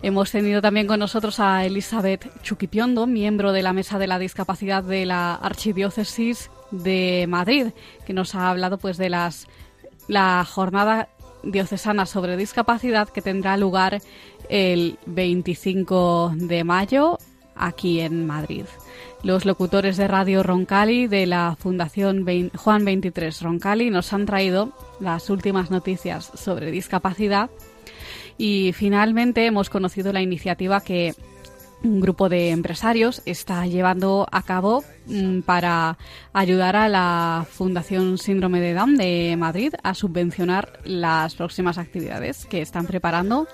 Hemos 0.03 0.31
tenido 0.31 0.63
también 0.63 0.87
con 0.87 0.99
nosotros 0.99 1.39
a 1.41 1.65
Elizabeth 1.67 2.43
Chuquipiondo, 2.43 3.07
miembro 3.07 3.53
de 3.53 3.63
la 3.63 3.75
Mesa 3.75 3.99
de 3.99 4.07
la 4.07 4.19
Discapacidad 4.19 4.83
de 4.83 5.05
la 5.05 5.35
Archidiócesis 5.35 6.51
de 6.73 7.27
Madrid, 7.29 7.69
que 8.05 8.13
nos 8.13 8.35
ha 8.35 8.51
hablado 8.51 8.79
pues 8.79 8.97
de 8.97 9.11
las 9.11 9.47
la 10.09 10.45
jornada 10.45 11.09
diocesana 11.45 12.07
sobre 12.07 12.37
discapacidad 12.37 13.09
que 13.09 13.23
tendrá 13.23 13.57
lugar 13.57 14.01
el 14.49 14.99
25 15.07 16.33
de 16.35 16.65
mayo 16.65 17.19
aquí 17.55 18.01
en 18.01 18.27
Madrid. 18.27 18.65
Los 19.23 19.45
locutores 19.45 19.97
de 19.97 20.09
Radio 20.09 20.43
Roncali 20.43 21.07
de 21.07 21.27
la 21.27 21.57
Fundación 21.57 22.27
Juan 22.57 22.85
23 22.85 23.43
Roncali 23.43 23.91
nos 23.91 24.13
han 24.13 24.27
traído 24.27 24.73
las 24.99 25.31
últimas 25.31 25.71
noticias 25.71 26.33
sobre 26.35 26.71
discapacidad 26.71 27.51
y 28.37 28.73
finalmente 28.73 29.47
hemos 29.47 29.71
conocido 29.71 30.13
la 30.13 30.23
iniciativa 30.23 30.81
que 30.81 31.15
un 31.85 32.01
grupo 32.01 32.29
de 32.29 32.51
empresarios 32.51 33.23
está 33.27 33.67
llevando 33.67 34.27
a 34.31 34.43
cabo 34.43 34.85
mm, 35.07 35.41
para 35.41 35.99
ayudar 36.33 36.77
a 36.77 36.89
la 36.89 37.47
Fundación 37.51 38.19
Síndrome 38.19 38.61
de 38.61 38.75
Down 38.75 38.97
de 38.97 39.37
Madrid 39.39 39.75
a 39.83 39.95
subvencionar 39.95 40.81
las 40.85 41.35
próximas 41.35 41.79
actividades 41.79 42.47
que 42.47 42.63
están 42.63 42.87
preparando 42.87 43.47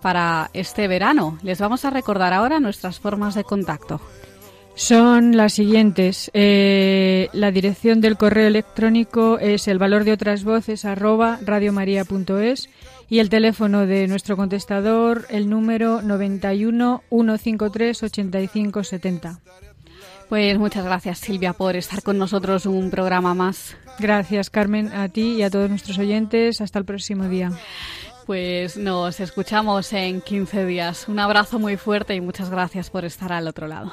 para 0.00 0.50
este 0.52 0.88
verano. 0.88 1.38
Les 1.42 1.58
vamos 1.60 1.84
a 1.84 1.90
recordar 1.90 2.32
ahora 2.32 2.60
nuestras 2.60 3.00
formas 3.00 3.34
de 3.34 3.44
contacto. 3.44 4.00
Son 4.74 5.36
las 5.36 5.52
siguientes. 5.52 6.30
Eh, 6.34 7.28
la 7.32 7.52
dirección 7.52 8.00
del 8.00 8.16
correo 8.16 8.48
electrónico 8.48 9.38
es 9.38 9.68
el 9.68 9.78
valor 9.78 10.04
de 10.04 10.12
otras 10.12 10.42
voces 10.42 10.84
arroba 10.84 11.38
radiomaria.es 11.42 12.68
y 13.14 13.20
el 13.20 13.28
teléfono 13.28 13.86
de 13.86 14.08
nuestro 14.08 14.36
contestador, 14.36 15.24
el 15.30 15.48
número 15.48 16.02
91 16.02 17.04
153 17.10 18.02
85 18.02 18.82
70. 18.82 19.38
Pues 20.28 20.58
muchas 20.58 20.84
gracias 20.84 21.18
Silvia 21.20 21.52
por 21.52 21.76
estar 21.76 22.02
con 22.02 22.18
nosotros 22.18 22.66
un 22.66 22.90
programa 22.90 23.32
más. 23.32 23.76
Gracias 24.00 24.50
Carmen 24.50 24.92
a 24.92 25.08
ti 25.10 25.34
y 25.34 25.44
a 25.44 25.50
todos 25.50 25.70
nuestros 25.70 25.96
oyentes. 25.96 26.60
Hasta 26.60 26.80
el 26.80 26.84
próximo 26.84 27.28
día. 27.28 27.52
Pues 28.26 28.76
nos 28.76 29.20
escuchamos 29.20 29.92
en 29.92 30.20
15 30.20 30.66
días. 30.66 31.06
Un 31.06 31.20
abrazo 31.20 31.60
muy 31.60 31.76
fuerte 31.76 32.16
y 32.16 32.20
muchas 32.20 32.50
gracias 32.50 32.90
por 32.90 33.04
estar 33.04 33.32
al 33.32 33.46
otro 33.46 33.68
lado. 33.68 33.92